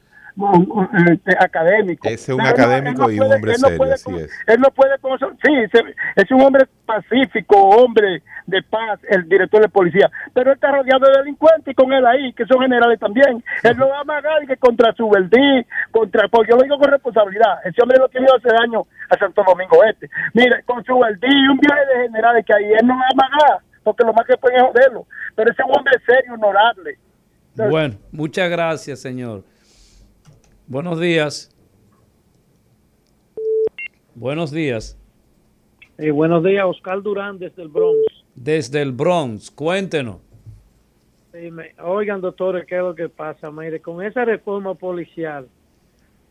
[1.39, 2.07] académico.
[2.09, 4.05] Ese es un no- académico él no y un puede- hombre no serio, puede así
[4.05, 4.30] con- es.
[4.47, 5.30] Él no puede con eso.
[5.45, 10.11] Sí, se- es un hombre pacífico, hombre de paz, el director de policía.
[10.32, 13.43] Pero él está rodeado de delincuentes y con él ahí, que son generales también.
[13.62, 16.91] Él lo va a amagar que contra su verdí, contra, porque yo lo digo con
[16.91, 17.59] responsabilidad.
[17.64, 20.09] Ese hombre lo tiene hace daño a Santo Domingo Este.
[20.34, 23.12] Mire, con su verdí y un viaje de generales que ahí él no va a
[23.12, 25.07] amagar, porque lo más que pueden es joderlo.
[25.36, 26.99] Pero ese es un hombre serio, honorable.
[27.70, 29.43] Bueno, muchas gracias, señor.
[30.69, 31.51] Buenos días.
[34.14, 34.99] Buenos días.
[35.97, 37.99] Eh, buenos días, Oscar Durán desde el Bronx.
[38.35, 40.19] Desde el Bronx, cuéntenos.
[41.33, 43.51] Me- oigan, doctores, ¿qué es lo que pasa?
[43.51, 45.49] Mire, con esa reforma policial,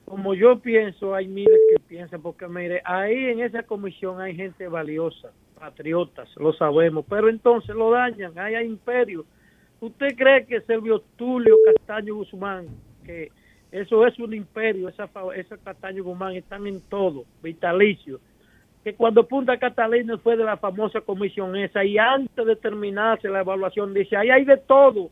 [0.06, 4.68] como yo pienso, hay miles que piensan, porque mire, ahí en esa comisión hay gente
[4.68, 9.26] valiosa, patriotas, lo sabemos, pero entonces lo dañan, ahí hay imperio.
[9.80, 12.68] ¿Usted cree que Servio Tulio Castaño Guzmán,
[13.06, 13.32] que
[13.72, 18.20] eso es un imperio, esa, esa Castaño Guzmán están en todo, vitalicio?
[18.84, 23.42] que cuando Punta Catalina fue de la famosa comisión esa y antes de terminarse la
[23.42, 25.10] evaluación dice, ahí hay de todo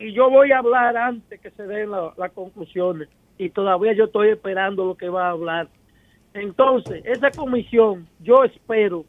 [0.00, 4.06] y yo voy a hablar antes que se den la- las conclusiones y todavía yo
[4.06, 5.68] estoy esperando lo que va a hablar.
[6.32, 9.04] Entonces, esa comisión, yo espero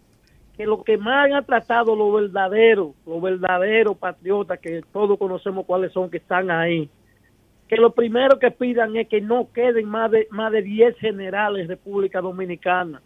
[0.56, 5.92] que lo que más han tratado los verdaderos, los verdaderos patriotas que todos conocemos cuáles
[5.92, 6.88] son que están ahí,
[7.68, 11.64] que lo primero que pidan es que no queden más de más de 10 generales
[11.64, 13.02] en República Dominicana,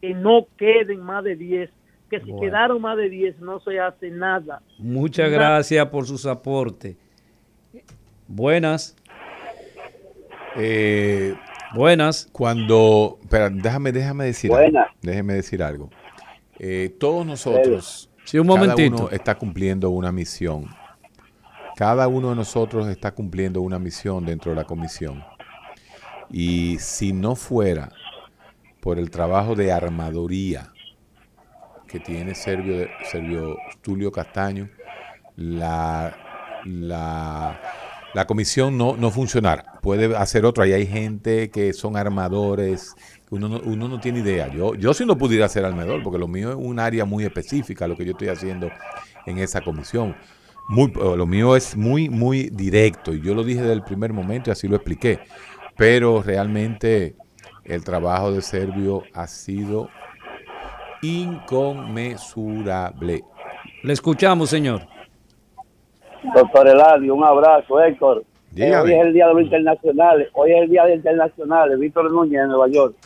[0.00, 1.70] que no queden más de 10,
[2.10, 2.40] que si Bueno.
[2.40, 4.62] quedaron más de 10 no se hace nada.
[4.78, 6.96] Muchas gracias por sus aportes.
[8.28, 8.96] Buenas.
[10.56, 11.34] Eh,
[11.74, 12.28] Buenas.
[12.30, 14.86] Cuando, espera, déjame, déjame decir Buenas.
[14.86, 14.98] algo.
[15.02, 15.90] Déjeme decir algo.
[16.58, 18.96] Eh, todos nosotros, Sí, un cada momentito.
[19.06, 20.66] uno está cumpliendo una misión.
[21.76, 25.24] Cada uno de nosotros está cumpliendo una misión dentro de la comisión.
[26.30, 27.90] Y si no fuera
[28.80, 30.72] por el trabajo de armaduría
[31.88, 34.68] que tiene Servio, Servio Tulio Castaño,
[35.36, 36.16] la,
[36.64, 37.60] la,
[38.14, 39.80] la comisión no, no funcionara.
[39.82, 40.66] Puede hacer otra.
[40.68, 42.94] Y hay gente que son armadores.
[43.30, 44.48] Uno no, uno no tiene idea.
[44.48, 47.88] Yo, yo sí no pudiera ser armador, porque lo mío es un área muy específica,
[47.88, 48.70] lo que yo estoy haciendo
[49.26, 50.14] en esa comisión.
[50.68, 53.12] Muy, lo mío es muy, muy directo.
[53.12, 55.18] Y yo lo dije desde el primer momento y así lo expliqué.
[55.76, 57.16] Pero realmente
[57.64, 59.88] el trabajo de Servio ha sido
[61.02, 63.24] inconmensurable.
[63.82, 64.82] Le escuchamos, señor.
[66.34, 68.24] Doctor Eladio, un abrazo, Héctor.
[68.56, 70.28] Eh, hoy es el Día de los Internacionales.
[70.32, 71.78] Hoy es el Día de los Internacionales.
[71.78, 72.96] Víctor Núñez, en Nueva York.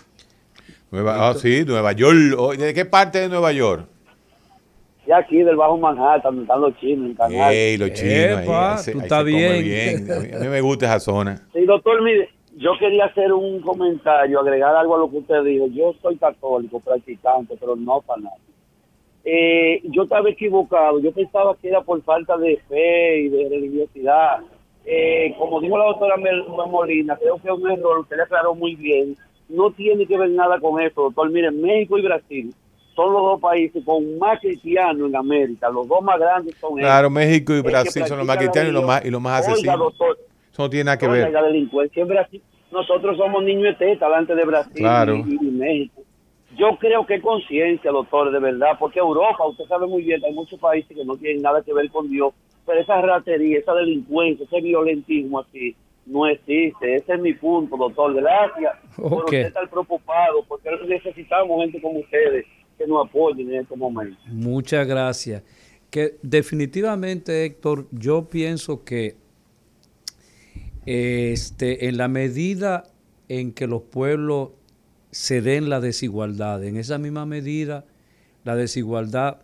[0.90, 2.16] Nueva, ah, sí, Nueva York.
[2.38, 3.86] Oh, ¿De qué parte de Nueva York?
[5.09, 7.54] Y aquí del Bajo Manhattan, donde están los chinos en Canal.
[7.54, 8.42] Ey, los chinos.
[8.42, 10.11] Epa, ahí tú ahí estás bien.
[10.12, 11.48] A mí, a mí me gusta esa zona.
[11.54, 12.28] Sí, doctor, mire,
[12.59, 15.66] yo quería hacer un comentario, agregar algo a lo que usted dijo.
[15.68, 18.42] Yo soy católico, practicante, pero no fanático.
[19.24, 24.40] Eh, yo estaba equivocado, yo pensaba que era por falta de fe y de religiosidad.
[24.84, 28.54] Eh, como dijo la doctora Mel- Molina, creo que es un error, usted le aclaró
[28.54, 29.16] muy bien.
[29.48, 31.30] No tiene que ver nada con eso, doctor.
[31.30, 32.54] Miren, México y Brasil
[32.99, 35.68] son los dos países con más cristianos en América.
[35.70, 37.12] Los dos más grandes son Claro, ellos.
[37.12, 39.78] México y Brasil son los más cristianos y los más, y los más asesinos.
[39.78, 40.18] doctor,
[40.53, 41.32] Eso no tiene nada que Oiga, ver.
[41.32, 42.42] la delincuencia en Brasil.
[42.72, 45.14] Nosotros somos niños de teta delante de Brasil Claro.
[45.14, 46.03] y, y México.
[46.57, 50.26] Yo creo que es conciencia, doctor, de verdad, porque Europa, usted sabe muy bien, que
[50.26, 52.32] hay muchos países que no tienen nada que ver con Dios,
[52.66, 56.96] pero esa ratería, esa delincuencia, ese violentismo así, no existe.
[56.96, 58.12] Ese es mi punto, doctor.
[58.14, 59.24] Gracias por Ok.
[59.26, 62.44] usted estar preocupado, porque necesitamos gente como ustedes
[62.78, 64.18] que nos apoyen en este momento.
[64.26, 65.42] Muchas gracias.
[65.90, 69.16] Que definitivamente, Héctor, yo pienso que
[70.86, 72.84] este, en la medida
[73.28, 74.50] en que los pueblos
[75.10, 77.84] se den la desigualdad, en esa misma medida
[78.44, 79.42] la desigualdad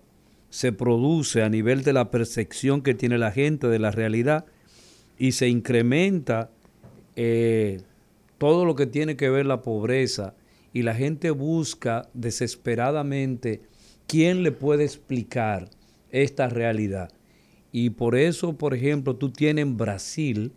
[0.51, 4.47] se produce a nivel de la percepción que tiene la gente de la realidad
[5.19, 6.51] y se incrementa
[7.17, 7.81] eh,
[8.39, 10.35] todo lo que tiene que ver la pobreza
[10.75, 13.63] y la gente busca desesperadamente
[14.07, 15.71] quién le puede explicar
[16.11, 17.11] esta realidad.
[17.73, 20.53] Y por eso, por ejemplo, tú tienes en Brasil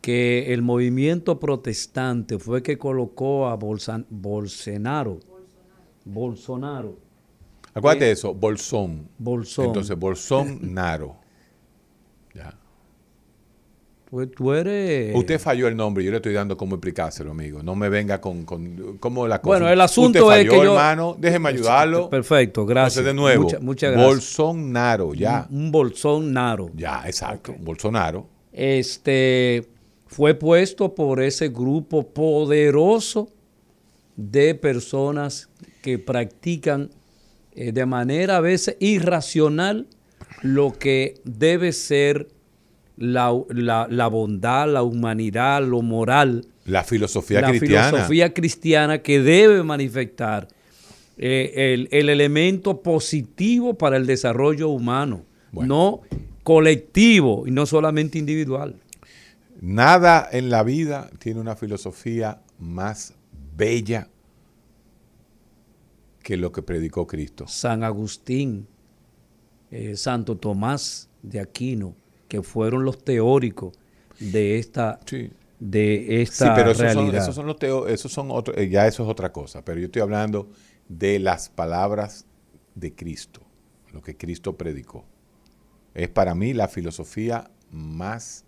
[0.00, 5.18] que el movimiento protestante fue que colocó a Bolsa- Bolsonaro.
[6.04, 6.98] Bolsonaro.
[7.74, 9.08] Acuérdate de eso, Bolsón.
[9.18, 9.66] Bolsón.
[9.66, 11.16] Entonces, Bolsonaro.
[12.34, 12.56] Ya.
[14.10, 15.14] Pues tú eres...
[15.14, 17.62] Usted falló el nombre, yo le estoy dando cómo explicárselo, amigo.
[17.62, 19.58] No me venga con, con cómo la cosa.
[19.58, 22.08] Bueno, el asunto Usted es falló, que yo- hermano, déjeme ayudarlo.
[22.08, 23.04] Perfecto, gracias.
[23.04, 24.08] Entonces, de nuevo, Mucha- muchas gracias.
[24.10, 25.46] Bolsonaro, ya.
[25.50, 26.70] Un, un Bolsonaro.
[26.74, 27.54] Ya, exacto.
[27.60, 28.26] Bolsonaro.
[28.50, 29.66] Este,
[30.06, 33.28] fue puesto por ese grupo poderoso
[34.16, 35.50] de personas
[35.82, 36.90] que practican
[37.54, 39.86] eh, de manera a veces irracional
[40.42, 42.28] lo que debe ser
[42.98, 46.46] la, la- la bondad, la humanidad, lo moral.
[46.64, 47.88] La filosofía la cristiana.
[47.90, 50.48] filosofía cristiana que debe manifestar
[51.16, 55.22] eh, el, el elemento positivo para el desarrollo humano,
[55.52, 56.02] no
[56.42, 58.76] colectivo y no solamente individual.
[59.60, 63.14] Nada en la vida tiene una filosofía más
[63.56, 64.08] bella
[66.22, 67.46] que lo que predicó Cristo.
[67.48, 68.66] San Agustín,
[69.70, 71.94] eh, Santo Tomás de Aquino,
[72.28, 73.78] que fueron los teóricos
[74.20, 75.00] de esta,
[75.60, 77.22] de esta sí, pero esos son, realidad.
[77.22, 79.64] esos son los teo- esos son otro- eh, ya eso es otra cosa.
[79.64, 80.48] Pero yo estoy hablando
[80.88, 82.26] de las palabras
[82.74, 83.40] de Cristo,
[83.92, 85.04] lo que Cristo predicó.
[85.94, 88.44] Es para mí la filosofía más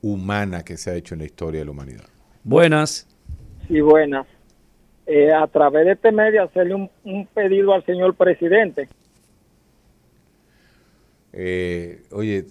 [0.00, 2.06] humana que se ha hecho en la historia de la humanidad.
[2.44, 3.06] Buenas.
[3.66, 4.26] Sí, buenas.
[5.06, 8.88] Eh, a través de este medio hacerle un, un pedido al señor presidente.
[11.32, 12.46] Eh, oye,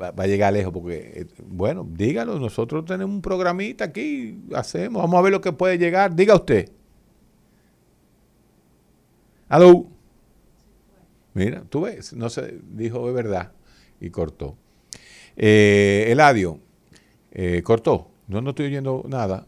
[0.00, 5.02] va, va a llegar lejos porque, eh, bueno, dígalo, nosotros tenemos un programita aquí, hacemos,
[5.02, 6.14] vamos a ver lo que puede llegar.
[6.14, 6.70] Diga usted.
[9.48, 9.86] Aló.
[11.34, 13.52] Mira, tú ves, no se dijo de verdad
[14.00, 14.56] y cortó.
[15.36, 16.58] Eh, Eladio,
[17.30, 18.08] eh, cortó.
[18.26, 19.46] No, no estoy oyendo nada.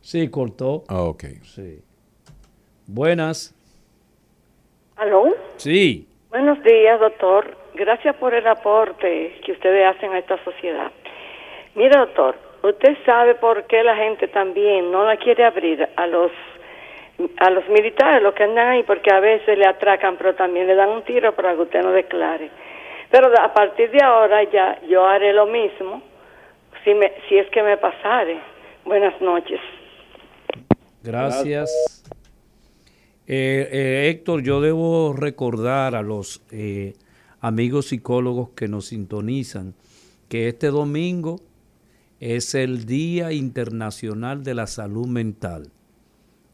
[0.00, 0.84] Sí, cortó.
[0.88, 1.24] Ah, ok.
[1.42, 1.82] Sí.
[2.86, 3.54] Buenas.
[4.96, 5.24] ¿Aló?
[5.56, 6.08] Sí.
[6.28, 7.61] Buenos días, doctor.
[7.74, 10.90] Gracias por el aporte que ustedes hacen a esta sociedad.
[11.74, 16.30] Mire, doctor, usted sabe por qué la gente también no la quiere abrir a los
[17.38, 20.74] a los militares, los que andan ahí, porque a veces le atracan, pero también le
[20.74, 22.50] dan un tiro para que usted no declare.
[23.10, 26.02] Pero a partir de ahora ya yo haré lo mismo,
[26.82, 28.40] si, me, si es que me pasare.
[28.84, 29.60] Buenas noches.
[31.02, 32.02] Gracias.
[33.26, 36.94] Eh, eh, Héctor, yo debo recordar a los eh,
[37.42, 39.74] amigos psicólogos que nos sintonizan
[40.28, 41.40] que este domingo
[42.20, 45.70] es el Día Internacional de la Salud Mental.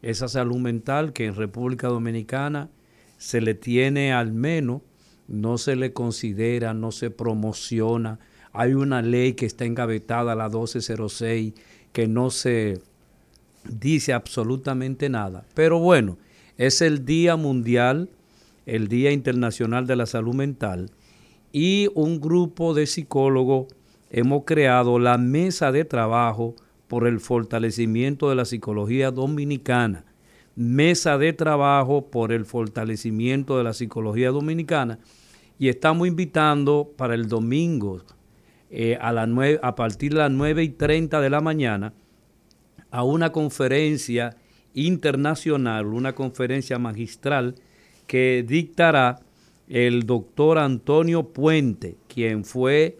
[0.01, 2.71] Esa salud mental que en República Dominicana
[3.17, 4.81] se le tiene al menos,
[5.27, 8.19] no se le considera, no se promociona.
[8.51, 11.53] Hay una ley que está engavetada, la 1206,
[11.93, 12.81] que no se
[13.69, 15.45] dice absolutamente nada.
[15.53, 16.17] Pero bueno,
[16.57, 18.09] es el Día Mundial,
[18.75, 20.91] el Día Internacional de la Salud Mental,
[21.51, 23.67] y un grupo de psicólogos
[24.09, 26.55] hemos creado la mesa de trabajo
[26.87, 30.05] por el fortalecimiento de la psicología dominicana.
[30.55, 34.99] Mesa de trabajo por el fortalecimiento de la psicología dominicana.
[35.57, 38.01] Y estamos invitando para el domingo
[38.69, 39.09] eh, a,
[39.61, 41.93] a partir de las 9 y 30 de la mañana
[42.91, 44.35] a una conferencia
[44.73, 47.55] internacional, una conferencia magistral
[48.09, 49.19] que dictará
[49.67, 52.97] el doctor Antonio Puente, quien fue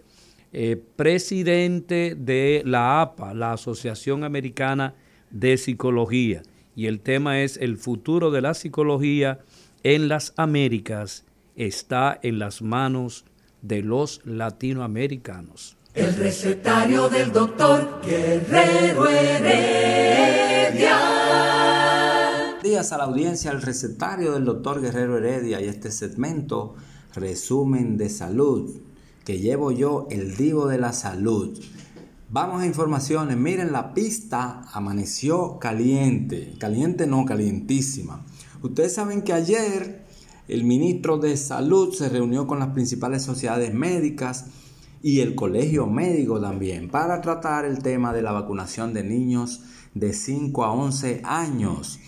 [0.53, 4.93] eh, presidente de la APA, la Asociación Americana
[5.31, 6.43] de Psicología.
[6.75, 9.39] Y el tema es el futuro de la psicología
[9.81, 13.25] en las Américas está en las manos
[13.63, 15.75] de los latinoamericanos.
[15.95, 19.05] El recetario del doctor Guerrero.
[22.63, 26.75] Días a la audiencia el recetario del doctor Guerrero Heredia y este segmento
[27.15, 28.81] resumen de salud
[29.23, 31.57] que llevo yo el divo de la salud.
[32.29, 38.25] Vamos a informaciones, miren la pista amaneció caliente, caliente no, calientísima.
[38.61, 40.05] Ustedes saben que ayer
[40.49, 44.47] el ministro de salud se reunió con las principales sociedades médicas
[45.01, 49.61] y el colegio médico también para tratar el tema de la vacunación de niños
[49.93, 51.99] de 5 a 11 años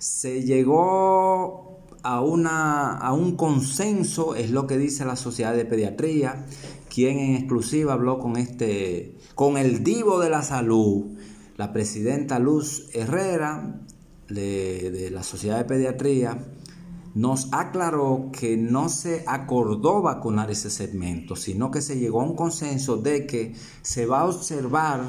[0.00, 6.46] se llegó a, una, a un consenso, es lo que dice la Sociedad de Pediatría,
[6.88, 11.18] quien en exclusiva habló con, este, con el divo de la salud,
[11.58, 13.82] la presidenta Luz Herrera
[14.30, 16.46] de, de la Sociedad de Pediatría,
[17.14, 22.36] nos aclaró que no se acordó vacunar ese segmento, sino que se llegó a un
[22.36, 25.02] consenso de que se va a observar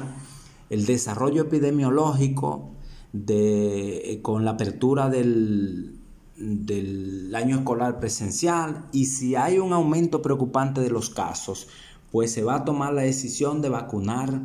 [0.68, 2.72] el desarrollo epidemiológico
[3.12, 5.98] de, eh, con la apertura del,
[6.36, 11.68] del año escolar presencial y si hay un aumento preocupante de los casos,
[12.10, 14.40] pues se va a tomar la decisión de vacunar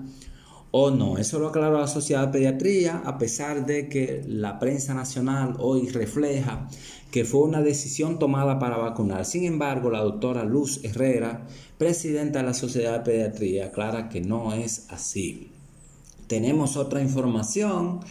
[0.71, 1.17] o no.
[1.17, 5.89] Eso lo aclaró la Sociedad de Pediatría, a pesar de que la prensa nacional hoy
[5.89, 6.67] refleja
[7.11, 9.25] que fue una decisión tomada para vacunar.
[9.25, 11.47] Sin embargo, la doctora Luz Herrera,
[11.77, 15.51] presidenta de la Sociedad de Pediatría, aclara que no es así.
[16.27, 18.01] Tenemos otra información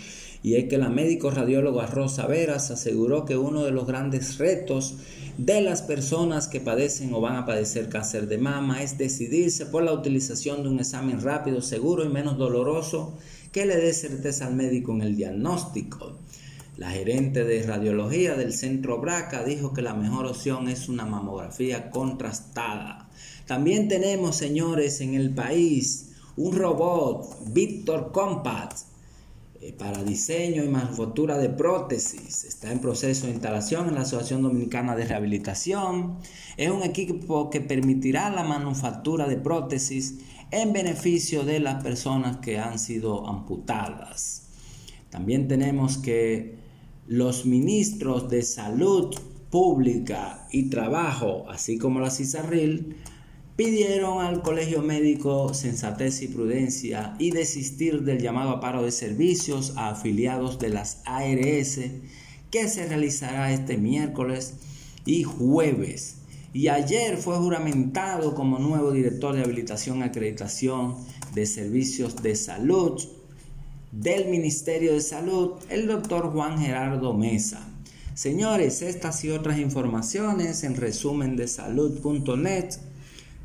[0.43, 4.97] y es que la médico radióloga Rosa Veras aseguró que uno de los grandes retos
[5.39, 9.83] de las personas que padecen o van a padecer cáncer de mama es decidirse por
[9.83, 13.19] la utilización de un examen rápido, seguro y menos doloroso
[13.53, 16.17] que le dé certeza al médico en el diagnóstico.
[16.77, 21.91] La gerente de radiología del centro Braca dijo que la mejor opción es una mamografía
[21.91, 23.09] contrastada.
[23.47, 28.79] También tenemos, señores, en el país un robot, Victor Compact,
[29.73, 32.45] para diseño y manufactura de prótesis.
[32.45, 36.19] Está en proceso de instalación en la Asociación Dominicana de Rehabilitación.
[36.57, 40.19] Es un equipo que permitirá la manufactura de prótesis
[40.51, 44.49] en beneficio de las personas que han sido amputadas.
[45.11, 46.57] También tenemos que
[47.07, 49.15] los ministros de Salud
[49.51, 52.97] Pública y Trabajo, así como la CISARRIL,
[53.57, 59.73] pidieron al Colegio Médico sensatez y prudencia y desistir del llamado a paro de servicios
[59.77, 61.81] a afiliados de las ARS
[62.51, 64.55] que se realizará este miércoles
[65.07, 66.17] y jueves.
[66.53, 70.95] Y ayer fue juramentado como nuevo director de habilitación y acreditación
[71.35, 73.03] de servicios de salud
[73.93, 77.67] del Ministerio de Salud, el doctor Juan Gerardo Mesa.
[78.15, 82.75] Señores, estas y otras informaciones en resumen de salud.net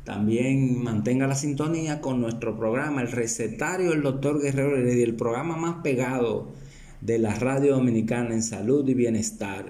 [0.04, 5.56] también mantenga la sintonía con nuestro programa, el recetario del doctor Guerrero Heredia, el programa
[5.56, 6.48] más pegado
[7.00, 9.66] de la radio dominicana en salud y bienestar.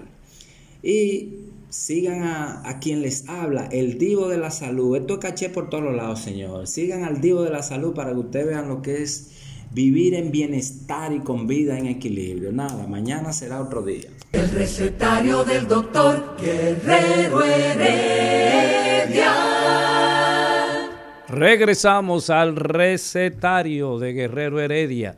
[0.81, 4.95] Y sigan a, quien les habla, el divo de la salud.
[4.95, 6.67] Esto es caché por todos lados, señor.
[6.67, 9.31] Sigan al divo de la salud para que ustedes vean lo que es
[9.71, 12.51] vivir en bienestar y con vida en equilibrio.
[12.51, 14.09] Nada, mañana será otro día.
[14.31, 19.42] El recetario del doctor Guerrero Heredia.
[21.35, 25.17] Regresamos al recetario de Guerrero Heredia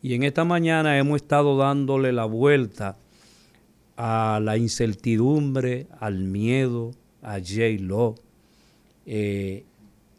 [0.00, 2.96] y en esta mañana hemos estado dándole la vuelta
[3.96, 8.14] a la incertidumbre, al miedo, a J-Lo,
[9.06, 9.64] eh,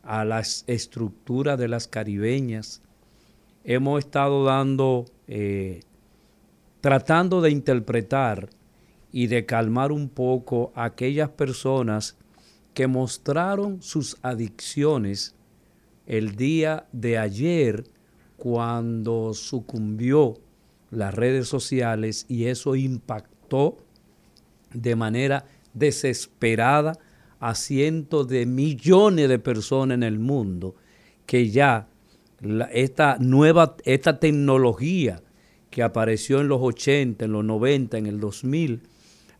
[0.04, 2.82] a las estructuras de las caribeñas.
[3.64, 5.80] Hemos estado dando, eh,
[6.82, 8.50] tratando de interpretar
[9.14, 12.18] y de calmar un poco a aquellas personas
[12.74, 15.37] que mostraron sus adicciones
[16.08, 17.84] el día de ayer
[18.38, 20.36] cuando sucumbió
[20.90, 23.78] las redes sociales y eso impactó
[24.74, 26.98] de manera desesperada
[27.40, 30.76] a cientos de millones de personas en el mundo
[31.26, 31.88] que ya
[32.72, 35.22] esta nueva esta tecnología
[35.70, 38.82] que apareció en los 80, en los 90, en el 2000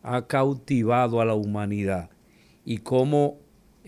[0.02, 2.10] ha cautivado a la humanidad.
[2.64, 3.38] Y cómo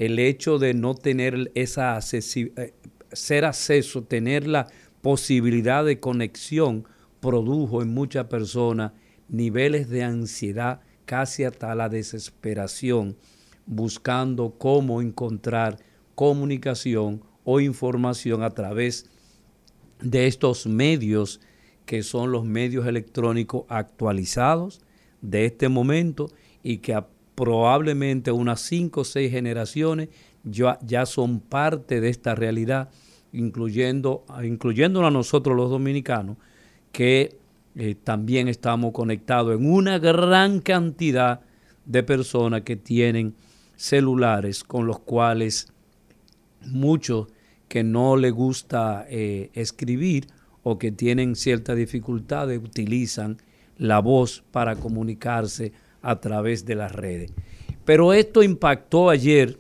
[0.00, 2.72] el hecho de no tener esa eh,
[3.12, 4.66] ser acceso, tener la
[5.02, 6.86] posibilidad de conexión,
[7.20, 8.92] produjo en muchas personas
[9.28, 13.18] niveles de ansiedad casi hasta la desesperación,
[13.66, 15.76] buscando cómo encontrar
[16.14, 19.10] comunicación o información a través
[20.00, 21.42] de estos medios
[21.84, 24.80] que son los medios electrónicos actualizados
[25.20, 26.30] de este momento
[26.62, 26.94] y que
[27.40, 30.10] probablemente unas cinco o seis generaciones
[30.44, 32.90] ya, ya son parte de esta realidad,
[33.32, 36.36] incluyendo, incluyéndonos a nosotros los dominicanos,
[36.92, 37.38] que
[37.76, 41.40] eh, también estamos conectados en una gran cantidad
[41.86, 43.34] de personas que tienen
[43.74, 45.72] celulares con los cuales
[46.66, 47.28] muchos
[47.68, 50.26] que no les gusta eh, escribir
[50.62, 53.38] o que tienen cierta dificultad utilizan
[53.78, 55.72] la voz para comunicarse
[56.02, 57.32] a través de las redes.
[57.84, 59.58] Pero esto impactó ayer,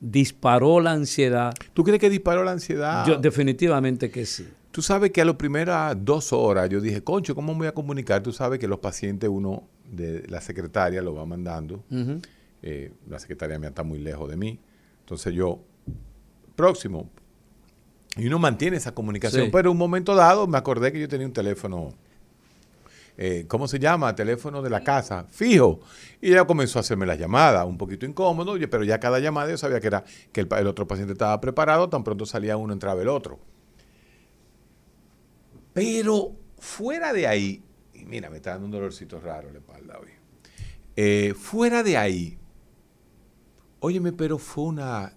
[0.00, 1.52] disparó la ansiedad.
[1.74, 3.06] ¿Tú crees que disparó la ansiedad?
[3.06, 4.48] Yo definitivamente que sí.
[4.70, 7.74] Tú sabes que a las primeras dos horas yo dije, concho, ¿cómo me voy a
[7.74, 8.22] comunicar?
[8.22, 11.84] Tú sabes que los pacientes uno de la secretaria lo va mandando.
[12.62, 14.60] Eh, la secretaria mía está muy lejos de mí.
[15.00, 15.60] Entonces yo,
[16.54, 17.10] próximo.
[18.16, 19.50] Y uno mantiene esa comunicación.
[19.50, 21.94] Pero en un momento dado me acordé que yo tenía un teléfono
[23.16, 24.14] eh, ¿cómo se llama?
[24.14, 25.80] Teléfono de la casa, fijo.
[26.20, 29.58] Y ella comenzó a hacerme las llamadas, un poquito incómodo, pero ya cada llamada yo
[29.58, 33.08] sabía que era que el, otro paciente estaba preparado, tan pronto salía uno, entraba el
[33.08, 33.38] otro.
[35.72, 37.62] Pero fuera de ahí,
[37.94, 40.10] y mira, me está dando un dolorcito raro la espalda hoy.
[40.96, 42.38] Eh, fuera de ahí,
[43.80, 45.12] óyeme, pero fue una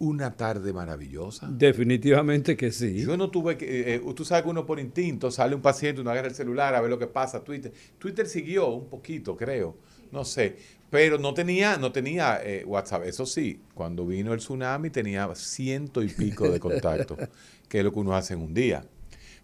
[0.00, 1.46] una tarde maravillosa.
[1.50, 3.04] Definitivamente que sí.
[3.04, 6.00] Yo no tuve que, eh, eh, tú sabes que uno por instinto sale un paciente,
[6.00, 7.72] uno agarra el celular a ver lo que pasa, Twitter.
[7.98, 9.76] Twitter siguió un poquito, creo,
[10.10, 10.56] no sé,
[10.88, 13.04] pero no tenía, no tenía eh, WhatsApp.
[13.04, 17.18] Eso sí, cuando vino el tsunami tenía ciento y pico de contactos,
[17.68, 18.84] que es lo que uno hace en un día.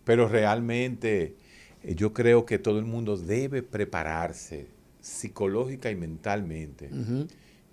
[0.04, 1.36] Pero realmente
[1.84, 4.66] eh, yo creo que todo el mundo debe prepararse
[5.00, 6.90] psicológica y mentalmente.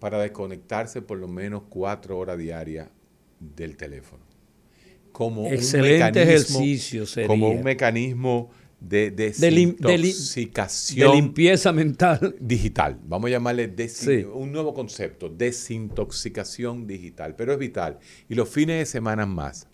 [0.04, 2.90] Para desconectarse por lo menos cuatro horas diarias
[3.40, 4.22] del teléfono.
[5.14, 7.28] Como Excelente un mecanismo, ejercicio sería.
[7.30, 8.50] Como un mecanismo
[8.82, 12.36] de desintoxicación de limpieza mental.
[12.38, 13.00] digital.
[13.06, 14.26] Vamos a llamarle desin- Sí.
[14.26, 18.00] un nuevo concepto, desintoxicación digital, pero es vital.
[18.28, 19.70] Y los fines de semana más.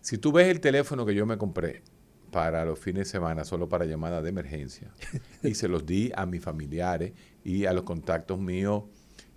[0.00, 1.82] Si tú ves el teléfono que yo me compré
[2.30, 4.90] para los fines de semana, solo para llamadas de emergencia,
[5.42, 7.12] y se los di a mis familiares
[7.44, 8.84] y a los contactos míos,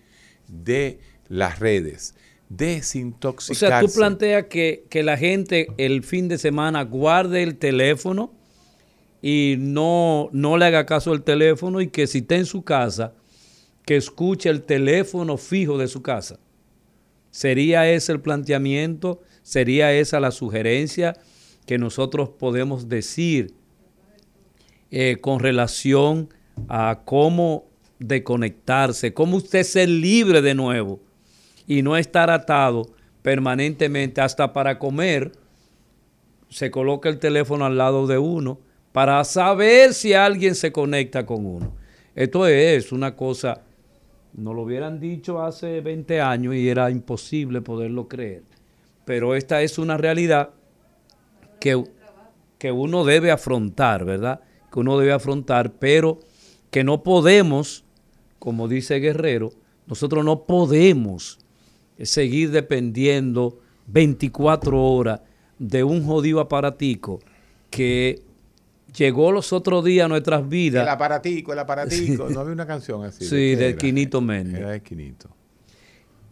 [0.49, 0.99] de
[1.29, 2.15] las redes.
[2.17, 3.67] O Desintoxicarse.
[3.67, 8.33] sea, tú planteas que, que la gente el fin de semana guarde el teléfono
[9.23, 13.15] y no, no le haga caso al teléfono y que si está en su casa,
[13.87, 16.39] que escuche el teléfono fijo de su casa.
[17.31, 19.23] ¿Sería ese el planteamiento?
[19.43, 21.17] ¿Sería esa la sugerencia
[21.67, 23.55] que nosotros podemos decir
[24.91, 26.29] eh, con relación
[26.69, 27.65] a cómo
[27.99, 31.01] desconectarse, cómo usted ser libre de nuevo
[31.67, 32.89] y no estar atado
[33.23, 35.33] permanentemente hasta para comer?
[36.49, 38.61] Se coloca el teléfono al lado de uno
[38.93, 41.75] para saber si alguien se conecta con uno.
[42.15, 43.63] Esto es una cosa,
[44.35, 48.52] no lo hubieran dicho hace 20 años y era imposible poderlo creer.
[49.05, 50.51] Pero esta es una realidad
[51.61, 51.83] que,
[52.59, 54.41] que uno debe afrontar, ¿verdad?
[54.73, 56.21] Que uno debe afrontar, pero
[56.71, 57.85] que no podemos,
[58.39, 59.53] como dice Guerrero,
[59.87, 61.39] nosotros no podemos
[62.01, 65.21] seguir dependiendo 24 horas
[65.59, 67.21] de un jodido aparatico
[67.71, 68.23] que
[68.97, 70.83] llegó los otros días a nuestras vidas.
[70.83, 72.29] El aparatico, el aparatico.
[72.31, 73.25] No había una canción así.
[73.25, 73.77] Sí, de?
[73.77, 74.61] Quinito Méndez.
[74.61, 75.29] Era de Quinito.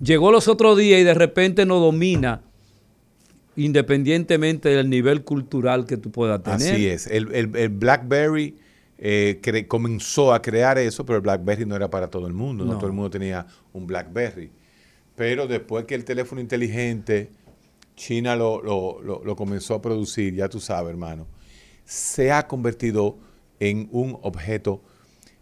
[0.01, 2.43] Llegó los otros días y de repente nos domina
[3.57, 6.75] independientemente del nivel cultural que tú puedas tener.
[6.75, 7.07] Así es.
[7.07, 8.57] El, el- el BlackBerry
[8.99, 12.65] eh, comenzó a crear eso, pero el BlackBerry no era para todo el mundo.
[12.65, 12.79] No, No.
[12.79, 14.51] todo el mundo tenía un BlackBerry.
[15.17, 17.31] Pero después que el teléfono inteligente,
[17.97, 21.27] China lo, lo- lo- lo comenzó a producir, ya tú sabes, hermano,
[21.85, 23.19] se ha convertido
[23.59, 24.83] en un objeto.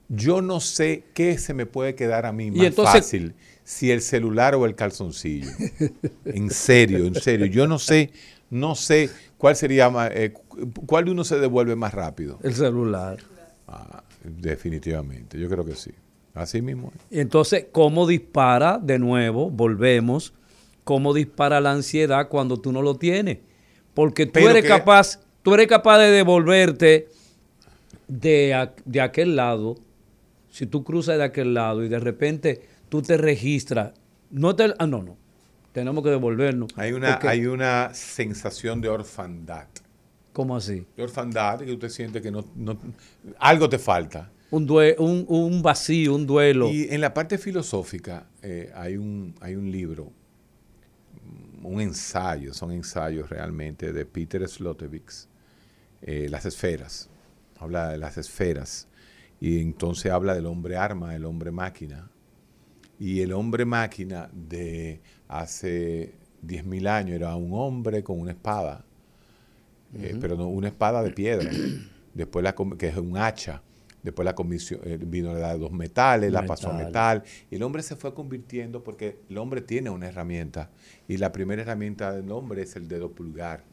[0.09, 3.35] Yo no sé qué se me puede quedar a mí más entonces- fácil,
[3.69, 5.51] si el celular o el calzoncillo.
[6.25, 7.45] en serio, en serio.
[7.45, 8.11] Yo no sé,
[8.49, 12.39] no sé cuál sería más, eh, cu- cuál de uno se devuelve más rápido.
[12.43, 13.19] El celular.
[13.67, 15.91] Ah, definitivamente, yo creo que sí.
[16.33, 16.93] Así mismo.
[17.11, 17.19] es.
[17.19, 19.51] Entonces, ¿cómo dispara de nuevo?
[19.51, 20.33] Volvemos.
[20.85, 23.37] ¿Cómo dispara la ansiedad cuando tú no lo tienes?
[23.93, 27.09] Porque tú Pero eres que- capaz, tú eres capaz de devolverte
[28.07, 29.77] de, a- de aquel lado.
[30.51, 33.93] Si tú cruzas de aquel lado y de repente tú te registras,
[34.31, 35.17] no te, ah, no, no,
[35.73, 36.71] tenemos que devolvernos.
[36.77, 39.67] Hay una, Porque- hay una sensación de orfandad.
[40.33, 40.87] ¿Cómo así?
[40.97, 42.79] De orfandad, que usted siente que no, no-
[43.39, 44.31] algo te falta.
[44.51, 46.71] Un, due- un, un vacío, un duelo.
[46.71, 50.11] Y en la parte filosófica eh, hay, un, hay un libro,
[51.63, 55.11] un ensayo, son ensayos realmente de Peter Slotewijk,
[56.03, 57.11] eh, Las esferas.
[57.59, 58.87] Habla de las esferas.
[59.41, 62.09] Y entonces habla del hombre arma, el hombre máquina.
[62.99, 66.15] Y el hombre máquina de hace
[66.47, 68.85] 10.000 años era un hombre con una espada,
[69.95, 71.51] eh, pero no una espada de piedra,
[72.15, 73.63] después la, que es un hacha.
[74.03, 77.23] Después la comisión, eh, vino la de dos metales, la pasó a Metal.
[77.51, 80.71] Y el hombre se fue convirtiendo porque el hombre tiene una herramienta.
[81.09, 83.65] Y la primera herramienta del hombre es el dedo pulgar.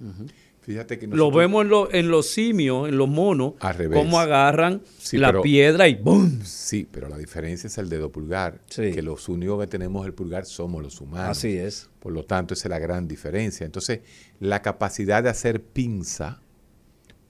[0.66, 3.99] Fíjate que Lo vemos en, lo- en los simios, en los monos, Al revés.
[3.99, 6.41] cómo agarran Sí, la pero- piedra y ¡boom!
[6.43, 8.59] Sí, pero la diferencia es el dedo pulgar.
[8.76, 11.38] Que los únicos que tenemos el pulgar somos los humanos.
[11.38, 11.89] Así es.
[11.99, 13.63] Por lo tanto, esa es la gran diferencia.
[13.63, 13.99] Entonces,
[14.39, 16.41] la capacidad de hacer pinza,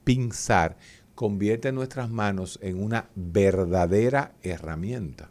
[0.04, 0.76] pinzar,
[1.14, 5.30] convierte nuestras manos en una verdadera herramienta.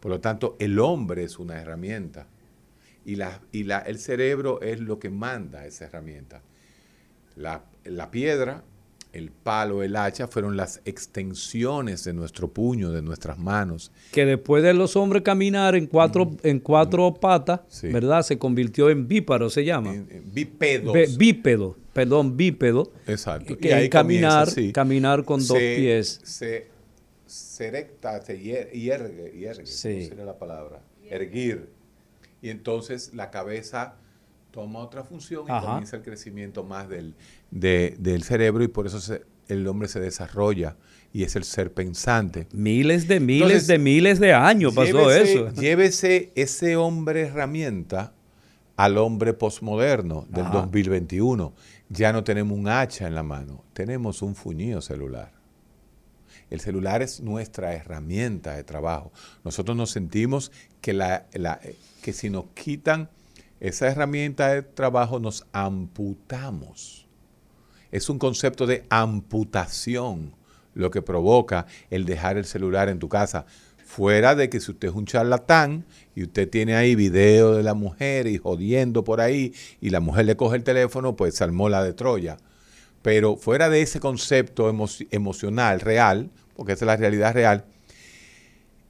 [0.00, 2.26] Por lo tanto, el hombre es una herramienta.
[3.04, 6.42] Y, la, y la, el cerebro es lo que manda esa herramienta.
[7.40, 8.62] La, la piedra,
[9.12, 13.90] el palo, el hacha fueron las extensiones de nuestro puño, de nuestras manos.
[14.12, 17.88] que después de los hombres caminar en cuatro, en cuatro patas, Sí.
[17.88, 18.22] ¿verdad?
[18.22, 19.94] Se convirtió en bíparo, se llama.
[20.32, 20.92] Bípedos.
[20.92, 22.92] Bé- bípedo, perdón, bípedo.
[23.06, 23.56] Exacto.
[23.58, 24.72] Que Y ahí caminar, comienza, sí.
[24.72, 26.20] caminar con dos pies.
[26.24, 26.68] Se,
[27.26, 29.94] se erecta, se hier- hiergue, hiergue, Sí.
[29.94, 30.82] ¿cómo sería la palabra?
[31.08, 31.68] Erguir.
[32.42, 33.94] Y entonces la cabeza
[34.50, 35.66] toma otra función y Ajá.
[35.66, 37.14] comienza el crecimiento más del,
[37.50, 40.76] de- del cerebro y por eso se- el hombre se desarrolla
[41.12, 42.46] y es el ser pensante.
[42.52, 45.60] Miles de miles Entonces, de miles de años pasó llévese- eso.
[45.60, 48.12] Llévese ese hombre herramienta
[48.76, 50.52] al hombre posmoderno del Ajá.
[50.60, 51.52] 2021.
[51.88, 55.32] Ya no tenemos un hacha en la mano, tenemos un fuñido celular.
[56.48, 59.12] El celular es nuestra herramienta de trabajo.
[59.44, 61.60] Nosotros nos sentimos que, la, la-
[62.02, 63.08] que si nos quitan
[63.60, 67.06] esa herramienta de trabajo nos amputamos.
[67.92, 70.34] Es un concepto de amputación
[70.74, 73.44] lo que provoca el dejar el celular en tu casa.
[73.84, 75.84] Fuera de que si usted es un charlatán
[76.14, 80.26] y usted tiene ahí video de la mujer y jodiendo por ahí y la mujer
[80.26, 82.36] le coge el teléfono, pues se armó la de Troya.
[83.02, 87.64] Pero fuera de ese concepto emo- emocional, real, porque esa es la realidad real,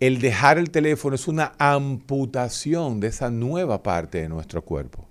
[0.01, 5.07] el dejar el teléfono es una amputación de esa nueva parte de nuestro cuerpo.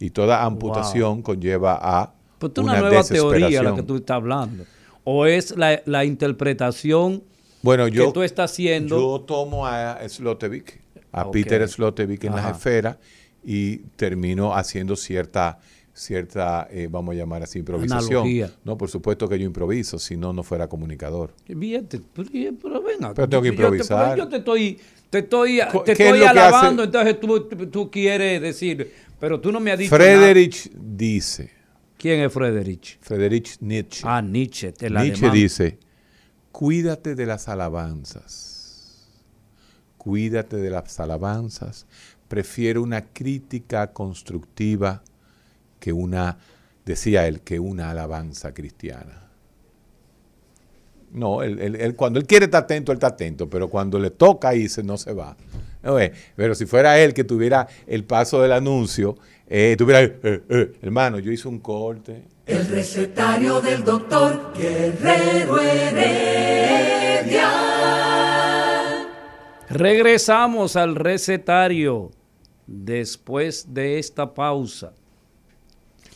[0.00, 4.16] Y toda amputación conlleva a Pues es una, una, nueva teoría la que tú estás
[4.16, 4.64] hablando.
[5.04, 7.22] O es la, la interpretación
[7.62, 8.98] Bueno, yo, que tú estás haciendo.
[8.98, 10.80] yo tomo a Slotevik,
[11.12, 11.30] a.
[11.30, 12.56] Peter Slotevik en las Ajá.
[12.56, 12.96] esferas
[13.44, 15.58] y termino haciendo cierta,
[15.94, 18.10] cierta eh, vamos a llamar así, improvisación.
[18.22, 18.50] Analogía.
[18.64, 21.32] No, por supuesto que yo improviso, si no, no fuera comunicador.
[21.46, 22.28] Fíjate, pero,
[22.60, 24.18] pero ven acá, Pero tengo que yo te- improvisar.
[24.18, 24.78] Yo te, estoy,
[25.08, 29.60] te estoy, te ¿qué es estoy alabando, entonces tú, tú- quieres decir, pero tú no
[29.60, 31.50] me has dicho Friedrich dice.
[31.96, 32.98] ¿Quién es Friedrich?
[33.00, 34.02] Friedrich Nietzsche.
[34.04, 35.32] Ah, Nietzsche, el Nietzsche alemán.
[35.32, 35.78] dice,
[36.50, 39.08] cuídate de las alabanzas,
[39.96, 41.86] cuídate de las alabanzas,
[42.28, 45.02] prefiero una crítica constructiva
[45.84, 46.38] que una,
[46.86, 49.28] decía él, que una alabanza cristiana.
[51.12, 54.08] No, él, él- él- cuando él quiere estar atento, él está atento, pero cuando le
[54.10, 55.36] toca irse, no se va.
[55.84, 60.72] Oye, Pero si fuera él que tuviera el paso del anuncio, eh, tuviera, eh, eh,
[60.80, 67.50] hermano, yo hice un corte, El recetario del doctor Guerrero Heredia.
[69.68, 72.10] Regresamos al recetario
[72.66, 74.94] después de esta pausa.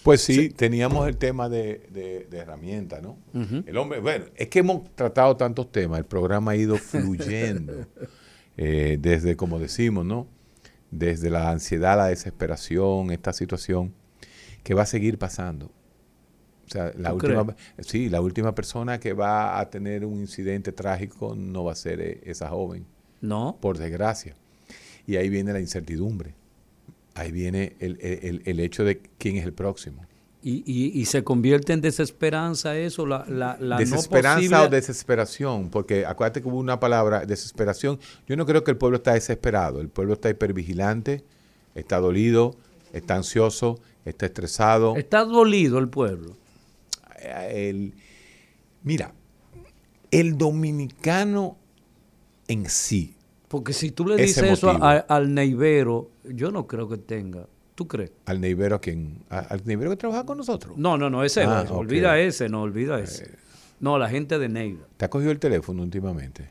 [0.03, 3.19] Pues sí, teníamos el tema de, de, de herramienta, ¿no?
[3.67, 7.87] El hombre, bueno, es que hemos tratado tantos temas, el programa ha ido fluyendo
[8.57, 10.27] eh, desde, como decimos, ¿no?
[10.91, 13.93] Desde la ansiedad, la desesperación, esta situación
[14.63, 15.71] que va a seguir pasando.
[16.67, 20.73] O sea, la ¿Tú última, sí, la última persona que va a tener un incidente
[20.73, 22.87] trágico no va a ser eh, esa joven.
[23.21, 23.59] No.
[23.61, 24.35] Por desgracia.
[25.07, 26.35] Y ahí viene la incertidumbre.
[27.19, 30.05] Ahí viene el, el- el- hecho de quién es el próximo.
[30.41, 35.69] Y, y- y se convierte en desesperanza eso, la, la, la desesperanza no o desesperación,
[35.69, 37.99] porque acuérdate que hubo una palabra, desesperación.
[38.29, 41.25] Yo no creo que el pueblo está desesperado, el pueblo está hipervigilante,
[41.75, 42.55] está dolido,
[42.93, 44.95] está ansioso, está estresado.
[44.97, 46.37] Está dolido el pueblo.
[47.21, 47.95] Eh, el-
[48.85, 49.13] mira,
[50.13, 51.57] el dominicano
[52.47, 53.15] en sí.
[53.49, 57.47] Porque si tú le es dices eso a- al neivero, yo no creo que tenga.
[57.75, 58.11] ¿Tú crees?
[58.27, 60.77] Al neivero a quien, al neivero que trabaja con nosotros.
[60.77, 61.75] No, no, no, ese Ah, no.
[61.75, 61.79] ok.
[61.79, 63.31] Olvida ese, no, olvida ese.
[63.81, 64.85] No, la gente de Neiva.
[64.97, 66.51] ¿Te ha cogido el teléfono últimamente?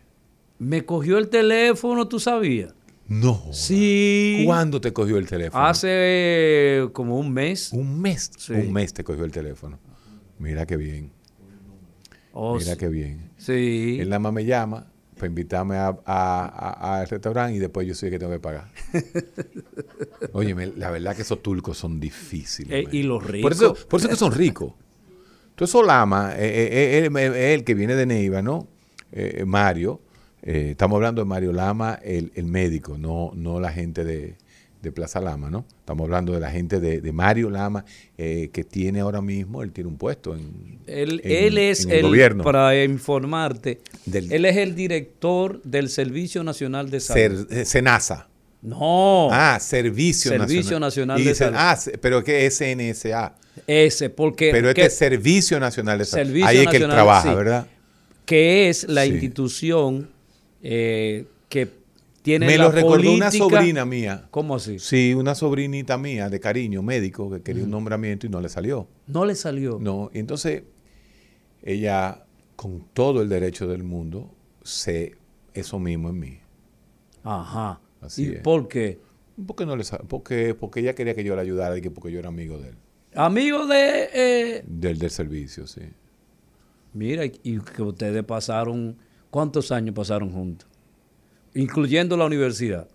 [0.60, 2.74] Me cogió el teléfono, ¿tú sabías?
[3.10, 3.42] No.
[3.52, 4.44] Sí.
[4.46, 5.66] ¿Cuándo te cogió el teléfono?
[5.66, 7.74] Hace como un mes.
[7.74, 8.32] Un mes.
[8.38, 8.54] Sí.
[8.54, 9.78] Un mes te cogió el teléfono.
[10.40, 11.12] Mira qué bien.
[12.32, 12.78] Oh, Mira sí.
[12.78, 13.32] qué bien.
[13.38, 13.98] Sí.
[14.00, 14.88] Él nada más me llama
[15.18, 16.46] para invitarme a- a-
[16.86, 18.70] a- al restaurante y después yo soy el que tengo que pagar.
[20.34, 22.72] Oye, la verdad que esos turcos son difíciles.
[22.86, 23.52] Eh, y los Por ricos.
[23.54, 24.74] eso, por eso que son ricos.
[25.50, 28.68] Entonces Solama, eh, eh, eh, él, él que viene de Neiva, ¿no?
[29.12, 30.02] Eh, Mario,
[30.42, 34.38] estamos hablando de Mario Lama, el, el médico, no, no la gente de,
[34.88, 35.66] de Plaza Lama, ¿no?
[35.80, 37.86] Estamos hablando de la gente de, de Mario Lama,
[38.18, 41.92] eh, que tiene ahora mismo, él tiene un puesto en, Él, en- él es en
[41.92, 42.44] el, el, gobierno.
[42.44, 47.52] para informarte, Del- él es el director del Servicio Nacional de Salud.
[47.52, 48.28] eh, Senasa.
[48.62, 49.30] No.
[49.32, 51.56] Ah, Servicio, Servicio Nacional de Salud.
[51.58, 53.36] Ah, pero que es SNSA.
[53.68, 54.50] Ese, porque...
[54.52, 56.26] Pero este que- es Servicio Nacional de Salud.
[56.28, 57.36] Servicio Ahí es que él Nacional, trabaja, sí.
[57.36, 57.68] ¿verdad?
[58.26, 59.12] Que es la Sí.
[59.12, 60.10] institución
[60.64, 61.68] eh, que
[62.22, 64.28] tiene Me la lo recordó una sobrina mía.
[64.32, 64.80] ¿Cómo así?
[64.80, 68.88] Sí, una sobrinita mía de cariño, médico, que quería un nombramiento y no le salió.
[69.08, 69.78] No le salió.
[69.80, 70.64] No, y entonces
[71.64, 72.26] ella,
[72.56, 74.34] con todo el derecho del mundo,
[74.64, 75.16] sé
[75.54, 76.40] eso mismo en mí.
[77.24, 77.80] Ajá.
[78.02, 78.40] Así ¿Y es.
[78.42, 79.00] por qué?
[79.46, 82.20] Porque, no le, porque, porque ella quería que yo la ayudara y que porque yo
[82.20, 82.76] era amigo de él.
[83.16, 84.10] Amigo de...
[84.14, 85.82] eh, Del, del servicio, sí.
[86.94, 88.98] Mira, y que ustedes pasaron...
[89.30, 90.68] ¿Cuántos años pasaron juntos?
[91.62, 92.88] Incluyendo la universidad.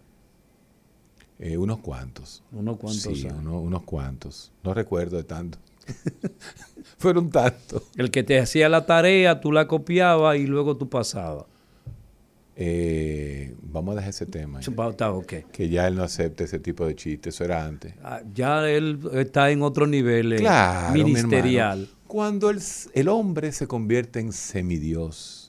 [1.38, 2.42] Eh, unos cuantos.
[2.52, 4.52] Unos cuantos Sí, uno- unos cuantos.
[4.62, 5.58] No recuerdo de tanto.
[6.98, 7.82] Fueron tantos.
[7.96, 11.46] El que te hacía la tarea, tú la copiabas y luego tú pasabas.
[12.54, 14.60] Eh, vamos a dejar ese tema.
[14.60, 15.42] Está-.
[15.50, 17.94] Que ya él no acepte ese tipo de chistes, eso era antes.
[18.04, 21.88] Ah, Ya él está en otro nivel eh, Claro, mi ministerial.
[22.06, 22.60] Cuando el,
[22.92, 25.41] el hombre se convierte en semidios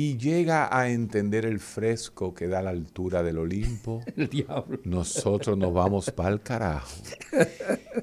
[0.00, 4.78] y llega a entender el fresco que da la altura del Olimpo, El diablo.
[4.84, 7.02] nosotros nos vamos para el carajo.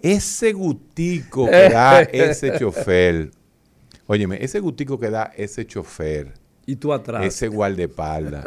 [0.02, 3.32] Ese gutico que da ese chofer,
[4.08, 6.34] óyeme, ese gutico que da ese chofer,
[6.66, 7.26] Y tú atrás.
[7.26, 8.46] ese guardaespaldas,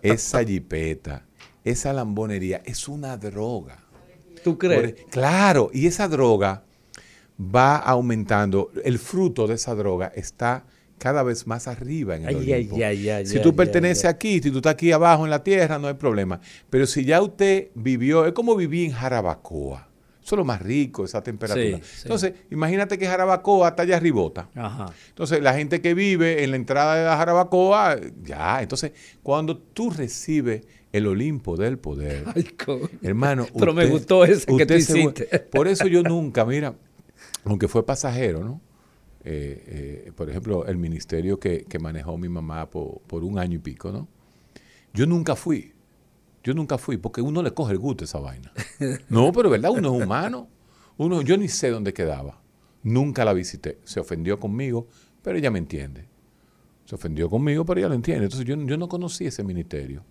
[0.00, 1.24] esa jipeta,
[1.64, 3.78] esa lambonería, es una droga.
[4.44, 4.92] ¿Tú crees?
[4.92, 6.62] Por- claro, y esa droga
[7.40, 8.70] va aumentando.
[8.84, 10.64] El fruto de esa droga está
[10.98, 12.76] cada vez más arriba en el Ay, Olimpo.
[12.76, 15.78] ay, ay, ay, si tú perteneces aquí, si tú estás aquí abajo en la tierra,
[15.78, 16.40] no hay problema.
[16.70, 19.88] Pero si ya usted vivió, es como vivir en Jarabacoa.
[20.22, 21.76] Eso es lo más rico, esa temperatura.
[21.78, 22.00] Sí, sí.
[22.04, 24.48] Entonces, imagínate que Jarabacoa está allá arribota.
[24.54, 24.86] Ajá.
[25.10, 28.62] Entonces, la gente que vive en la entrada de la Jarabacoa, ya.
[28.62, 28.92] Entonces,
[29.22, 30.62] cuando tú recibes
[30.92, 32.46] el Olimpo del poder, Ay,
[33.02, 33.46] hermano.
[33.58, 35.24] Pero me usted- gustó ese que usted tú hiciste.
[35.40, 36.74] Por eso yo nunca, mira,
[37.44, 38.62] aunque fue pasajero, ¿no?
[39.24, 43.56] Eh, eh, por ejemplo, el ministerio que, que manejó mi mamá por, por un año
[43.56, 44.06] y pico, ¿no?
[44.92, 45.72] Yo nunca fui.
[46.42, 48.52] Yo nunca fui, porque uno le coge el gusto a esa vaina.
[49.08, 50.48] No, pero verdad, uno es humano.
[50.98, 52.40] Uno, yo ni sé dónde quedaba.
[52.82, 53.78] Nunca la visité.
[53.84, 54.86] Se ofendió conmigo,
[55.22, 56.06] pero ella me entiende.
[56.84, 58.24] Se ofendió conmigo, pero ella lo entiende.
[58.24, 60.04] Entonces yo, yo no conocí ese ministerio.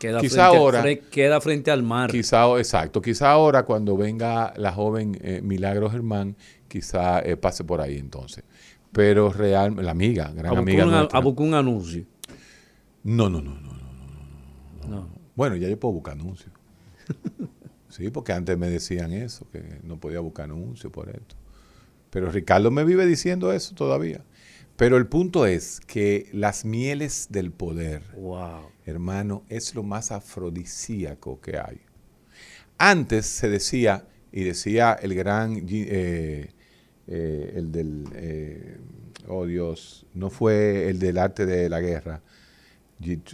[0.00, 2.10] Queda, Quizá frente, ahora- fre- queda frente al mar.
[2.10, 6.36] Quizá, exacto, quizá ahora cuando venga la joven eh, Milagros Germán,
[6.76, 8.44] quizá eh, pase por ahí entonces.
[8.92, 11.08] Pero real, la amiga, gran amiga.
[11.12, 12.04] A buscar un anuncio.
[13.02, 14.88] No, no, no, no, no, no.
[14.88, 15.08] no.
[15.34, 16.52] Bueno, ya yo puedo buscar anuncios.
[17.88, 21.34] sí, porque antes me decían eso, que no podía buscar anuncios por esto.
[22.10, 24.22] Pero Ricardo me vive diciendo eso todavía.
[24.76, 28.68] Pero el punto es que las mieles del poder, wow.
[28.84, 31.80] hermano, es lo más afrodisíaco que hay.
[32.76, 36.50] Antes se decía, y decía el gran eh,
[37.08, 38.78] eh, el del, eh,
[39.28, 42.22] oh Dios, no fue el del arte de la guerra,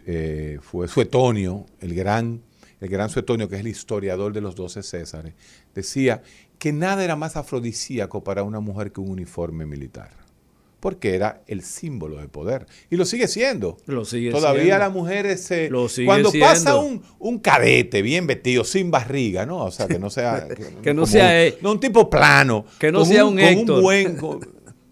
[0.07, 2.43] eh, fue Suetonio, el gran,
[2.81, 5.35] el gran Suetonio, que es el historiador de los doce Césares,
[5.75, 6.23] decía
[6.59, 10.22] que nada era más afrodisíaco para una mujer que un uniforme militar
[10.83, 12.67] porque era el símbolo de poder.
[12.91, 13.77] Y lo sigue siendo.
[13.87, 14.79] Lo sigue Todavía siendo.
[14.81, 15.71] las mujeres se...
[15.71, 19.59] Lo sigue cuando pasa un, un cadete bien vestido, sin barriga, ¿no?
[19.59, 20.49] O sea, que no sea...
[20.83, 22.67] Que no sea, un- eh, no, un tipo plano.
[22.81, 23.81] que no sea un con Héctor.
[23.81, 24.17] buen...
[24.17, 24.41] Con,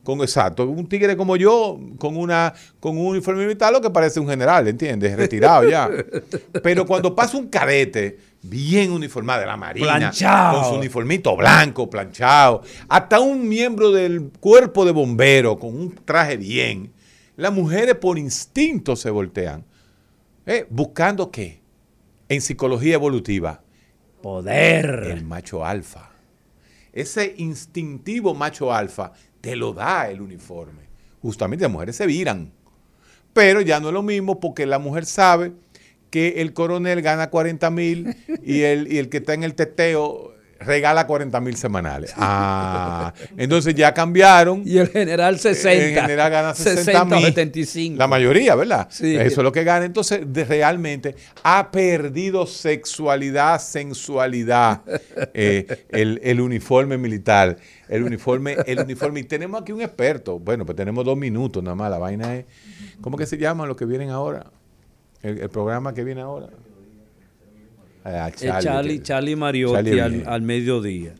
[0.04, 4.20] con- exacto, un tigre como yo, con una con un uniforme militar, lo que parece
[4.20, 5.16] un general, ¿entiendes?
[5.16, 5.90] Retirado ya.
[6.62, 10.60] Pero cuando pasa un cadete bien uniformado de la Marina, Planchado.
[10.60, 16.36] con su uniformito blanco, planchado, hasta un miembro del cuerpo de bomberos con un traje
[16.36, 16.92] bien,
[17.36, 19.64] las mujeres por instinto se voltean.
[20.46, 20.66] ¿Eh?
[20.68, 21.60] ¿Buscando qué?
[22.28, 23.62] En psicología evolutiva.
[24.22, 25.04] Poder.
[25.10, 26.10] El macho alfa.
[26.92, 30.82] Ese instintivo macho alfa te lo da el uniforme.
[31.22, 32.52] Justamente las mujeres se viran.
[33.32, 35.52] Pero ya no es lo mismo porque la mujer sabe
[36.10, 38.14] que el coronel gana 40 mil
[38.44, 42.12] y el, y el que está en el teteo regala 40 mil semanales.
[42.18, 44.62] Ah, entonces ya cambiaron.
[44.66, 45.72] Y el general 60.
[45.72, 47.24] El general gana 60 60 o mil.
[47.24, 47.96] 75.
[47.98, 48.86] La mayoría, ¿verdad?
[48.90, 49.16] Sí.
[49.16, 49.86] Eso es lo que gana.
[49.86, 51.14] Entonces, de- realmente
[51.44, 54.82] ha perdido sexualidad, sensualidad,
[55.32, 57.56] eh, el, el uniforme militar.
[57.88, 59.20] El uniforme, el uniforme.
[59.20, 60.38] Y tenemos aquí un experto.
[60.38, 61.90] Bueno, pues tenemos dos minutos nada más.
[61.90, 62.44] La vaina es.
[63.00, 64.44] ¿Cómo que se llama lo que vienen ahora?
[65.22, 66.48] El, el programa que viene ahora.
[68.04, 68.32] Ah, Eh,
[68.62, 70.28] Charlie, que- Charlie Mariotti Charlie al, bien.
[70.28, 71.14] al mediodía.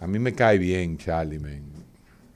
[0.00, 1.40] A mí me cae bien Charlie.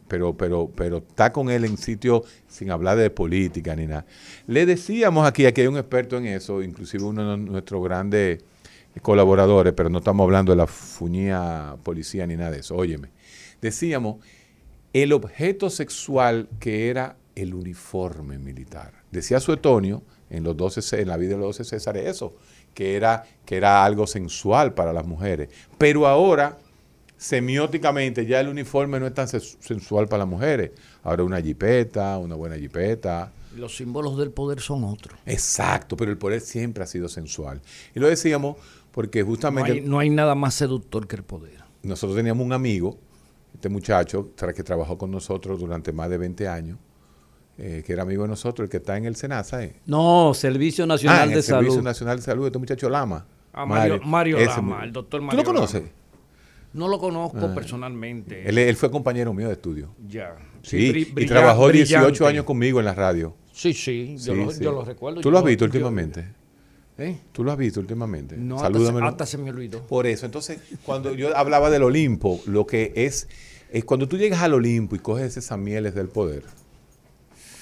[0.08, 4.04] Pero, pero, pero está con él en sitio sin hablar de política ni nada.
[4.46, 8.40] Le decíamos aquí, aquí hay un experto en eso, inclusive uno de nuestros grandes
[9.00, 12.76] colaboradores, pero no estamos hablando de la fuñía policía ni nada de eso.
[12.76, 13.08] Óyeme.
[13.62, 14.16] Decíamos,
[14.92, 18.92] el objeto sexual que era el uniforme militar.
[19.10, 20.02] Decía Suetonio
[20.32, 22.34] en, los 12, Cé- en la vida de los 12 Césares eso,
[22.74, 25.48] que era, que era algo sensual para las mujeres.
[25.78, 26.58] Pero ahora,
[27.16, 30.72] semióticamente, ya el uniforme no es tan sensual para las mujeres.
[31.02, 33.32] Ahora una jipeta, una buena jipeta.
[33.56, 35.18] Los símbolos del poder son otros.
[35.26, 37.60] Exacto, pero el poder siempre ha sido sensual.
[37.94, 38.56] Y lo decíamos
[38.90, 41.58] porque No justamente hay, no hay nada más seductor que el poder.
[41.82, 42.98] nosotros teníamos un amigo,
[43.54, 46.78] este muchacho, que trabajó con nosotros durante más de 20 años,
[47.64, 49.62] eh, que era amigo de nosotros, el que está en el SENASA.
[49.64, 49.76] eh.
[49.86, 51.84] No, Servicio Nacional Ah, en de el Servicio Salud.
[51.84, 53.24] Nacional de Salud, este muchacho Lama.
[53.52, 55.82] Ah, Mario- Mario ese Lama, el doctor ¿Tú Mario lo conoces?
[56.72, 57.54] No lo conozco Ah.
[57.54, 58.48] personalmente.
[58.48, 59.94] Él, él fue compañero mío de estudio.
[60.08, 60.34] Ya.
[60.62, 62.26] Sí, Sí, y trabajó 18 brillante.
[62.26, 63.34] años conmigo en la radio.
[63.52, 65.20] Sí, sí, yo, lo, yo lo recuerdo.
[65.20, 66.26] ¿Tú Yo lo has visto yo- últimamente?
[66.98, 67.18] ¿Eh?
[67.32, 68.36] ¿Tú lo has visto últimamente?
[68.36, 69.82] No, hasta se- hasta se me olvidó.
[69.86, 73.28] Por eso, entonces, cuando yo hablaba del Olimpo, lo que es,
[73.70, 76.42] es cuando tú llegas al Olimpo y coges esas mieles del poder.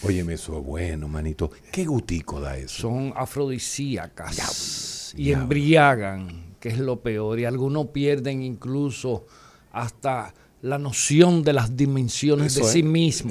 [0.03, 1.51] Óyeme, eso es bueno, manito.
[1.71, 2.83] ¿Qué gutico da eso?
[2.83, 7.39] Son afrodisíacas y embriagan, que es lo peor.
[7.41, 9.27] Y algunos pierden incluso
[9.73, 10.33] hasta
[10.63, 12.79] la noción de las dimensiones de sí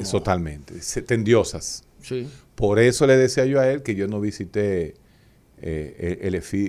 [0.03, 0.81] es Totalmente.
[0.81, 1.83] Se- Tendiosas.
[2.01, 2.27] Sí.
[2.55, 4.95] Por eso le decía yo a él que yo no visité
[5.61, 6.19] eh,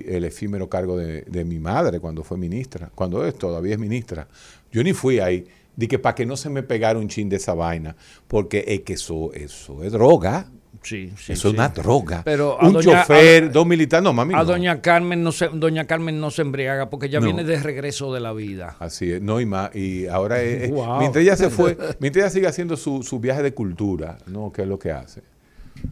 [0.05, 4.27] el efímero cargo de, de mi madre cuando fue ministra, cuando es, todavía es ministra.
[4.71, 5.47] Yo ni fui ahí.
[5.75, 7.95] Di que para que no se me pegara un chin de esa vaina,
[8.27, 10.47] porque es que eso, eso es droga.
[10.83, 12.23] Sí, sí, Eso es una droga.
[12.25, 14.33] Pero un doña- chofer, a- dos militares, no, mami.
[14.33, 14.45] A no.
[14.45, 17.21] doña Carmen no se, doña Carmen no se embriaga porque No.
[17.25, 18.77] viene de regreso de la vida.
[18.79, 19.75] Así es, no y más.
[19.75, 20.97] Y ahora, es- es- Wow.
[20.99, 24.51] mientras ella se fue, mientras ella sigue haciendo su, su viaje de cultura, ¿no?
[24.51, 25.21] Que es lo que hace.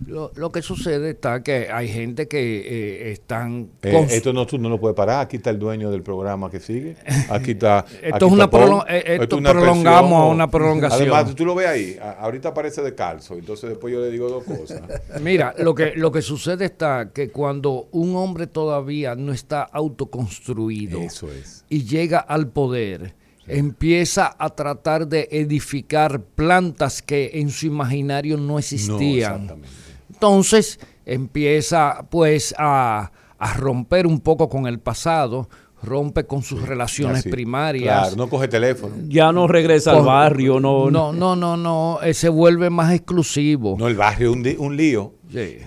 [0.07, 3.69] Lo, lo que sucede está que hay gente que eh, están...
[3.83, 5.21] Eh, esto no, tú no lo puedes parar.
[5.21, 6.95] Aquí está el dueño del programa que sigue.
[7.29, 7.85] Aquí está.
[8.01, 8.83] Esto aquí es una Paul.
[8.87, 11.01] eh, esto es una prolongamos a una prolongación.
[11.11, 11.99] Además, tú lo ves ahí.
[12.19, 13.35] ahorita aparece de calzo.
[13.35, 14.81] Entonces después yo le digo dos cosas.
[15.21, 20.99] Mira, lo que, lo que sucede está que cuando un hombre todavía no está autoconstruido
[20.99, 21.65] Eso es.
[21.69, 23.13] y llega al poder,
[23.49, 29.41] empieza a tratar de edificar plantas que en su imaginario no existían.
[29.43, 29.67] exactamente.
[30.13, 35.49] Entonces empieza pues a, a romper un poco con el pasado,
[35.81, 37.29] rompe con sus relaciones Así.
[37.29, 37.99] primarias.
[38.01, 38.95] Claro, no coge teléfono.
[39.07, 40.91] Ya no regresa al barrio, no.
[40.91, 41.99] No, no, no, no.
[42.03, 43.75] eh, se vuelve más exclusivo.
[43.79, 45.13] No, el barrio es un, un lío.
[45.31, 45.57] Sí.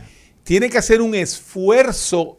[0.44, 2.38] Tiene que hacer un esfuerzo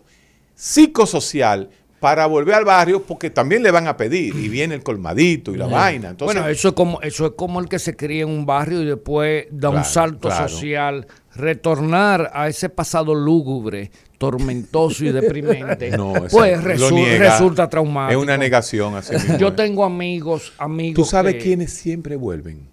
[0.56, 1.70] psicosocial
[2.04, 5.58] para volver al barrio porque también le van a pedir y viene el colmadito y
[5.58, 5.72] la Sí.
[5.72, 6.10] vaina.
[6.10, 8.82] Entonces, bueno, eso es como eso es como el que se cría en un barrio
[8.82, 10.50] y después da un salto claro.
[10.50, 15.92] social, retornar a ese pasado lúgubre, tormentoso y deprimente.
[15.98, 16.42] No, pues Lo
[16.90, 17.32] resu- niega.
[17.32, 18.20] resulta traumático.
[18.20, 19.52] Es una negación así mismo, Yo ¿eh?
[19.54, 20.96] tengo amigos, amigos.
[20.96, 22.68] ¿Tú sabes que- quiénes siempre vuelven?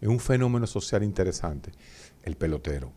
[0.00, 1.70] Es un fenómeno social interesante.
[2.22, 2.92] El pelotero.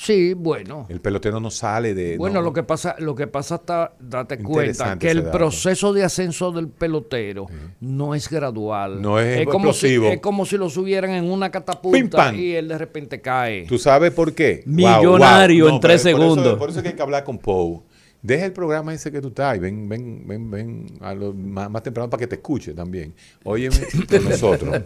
[0.00, 0.86] Sí, bueno.
[0.88, 2.16] El pelotero no sale de...
[2.16, 2.42] Bueno, no.
[2.42, 5.36] lo que pasa, lo que pasa está, date cuenta que el dato.
[5.38, 7.46] proceso de ascenso del pelotero
[7.80, 9.02] no es gradual.
[9.02, 10.06] No es como si, explosivo.
[10.08, 13.66] es como si lo subieran en una catapulta y él de repente cae.
[13.66, 14.62] ¿Tú sabes por qué?
[14.66, 15.74] Millonario Wow, wow.
[15.76, 16.58] en tres eso- segundos.
[16.58, 17.80] Por eso, que hay que hablar con Poe.
[18.28, 21.70] Deja el programa ese que tú estás y ven, ven, ven, ven a lo más,
[21.70, 23.14] más temprano para que te escuche también.
[23.42, 24.82] Óyeme con nosotros.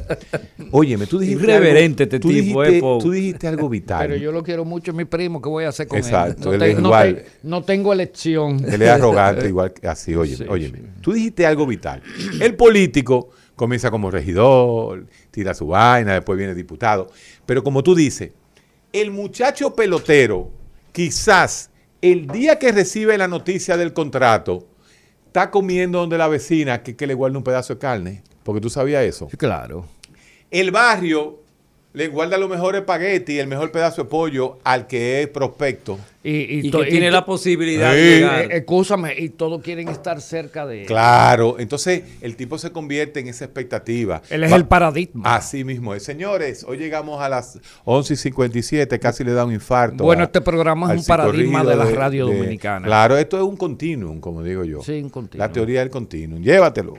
[0.71, 4.07] Óyeme, tú dijiste Irreverente algo, este tú tipo, dijiste, eh, tú dijiste algo vital.
[4.07, 6.59] Pero yo lo quiero mucho, mi primo, ¿qué voy a hacer con Exacto, él?
[6.61, 7.17] No, es te- no igual.
[7.17, 8.65] te- no tengo elección.
[8.65, 10.79] Él es arrogante, igual que así, óyeme, Sí, óyeme.
[11.01, 12.01] Tú dijiste algo vital.
[12.41, 17.11] El político comienza como regidor, tira su vaina, después viene diputado.
[17.45, 18.31] Pero como tú dices,
[18.93, 20.49] el muchacho pelotero,
[20.93, 21.71] quizás
[22.03, 24.67] el día que recibe la noticia del contrato,
[25.27, 28.23] está comiendo donde la vecina que, que le guarda un pedazo de carne.
[28.43, 29.29] Porque tú sabías eso.
[29.39, 29.87] Claro.
[30.51, 31.42] El barrio
[31.95, 35.99] le guarda los mejores espaguetis, el mejor pedazo de pollo al que es prospecto.
[36.25, 38.09] Y, Y que tiene la posibilidad de Sí.
[38.21, 38.41] llegar.
[38.45, 40.87] Eh, Escúchame, y todos quieren estar cerca de él.
[40.87, 44.23] Claro, entonces el tipo se convierte en esa expectativa.
[44.31, 45.35] Él es Va- el paradigma.
[45.35, 46.05] Así mismo es.
[46.05, 50.05] Señores, hoy llegamos a las 11 y 57, casi le da un infarto.
[50.05, 52.87] Bueno, a- este programa es un paradigma de la radio dominicana.
[52.87, 54.81] Claro, esto es un continuum, como digo yo.
[54.83, 55.47] Sí, un continuum.
[55.47, 56.41] La teoría del continuum.
[56.41, 56.99] Llévatelo.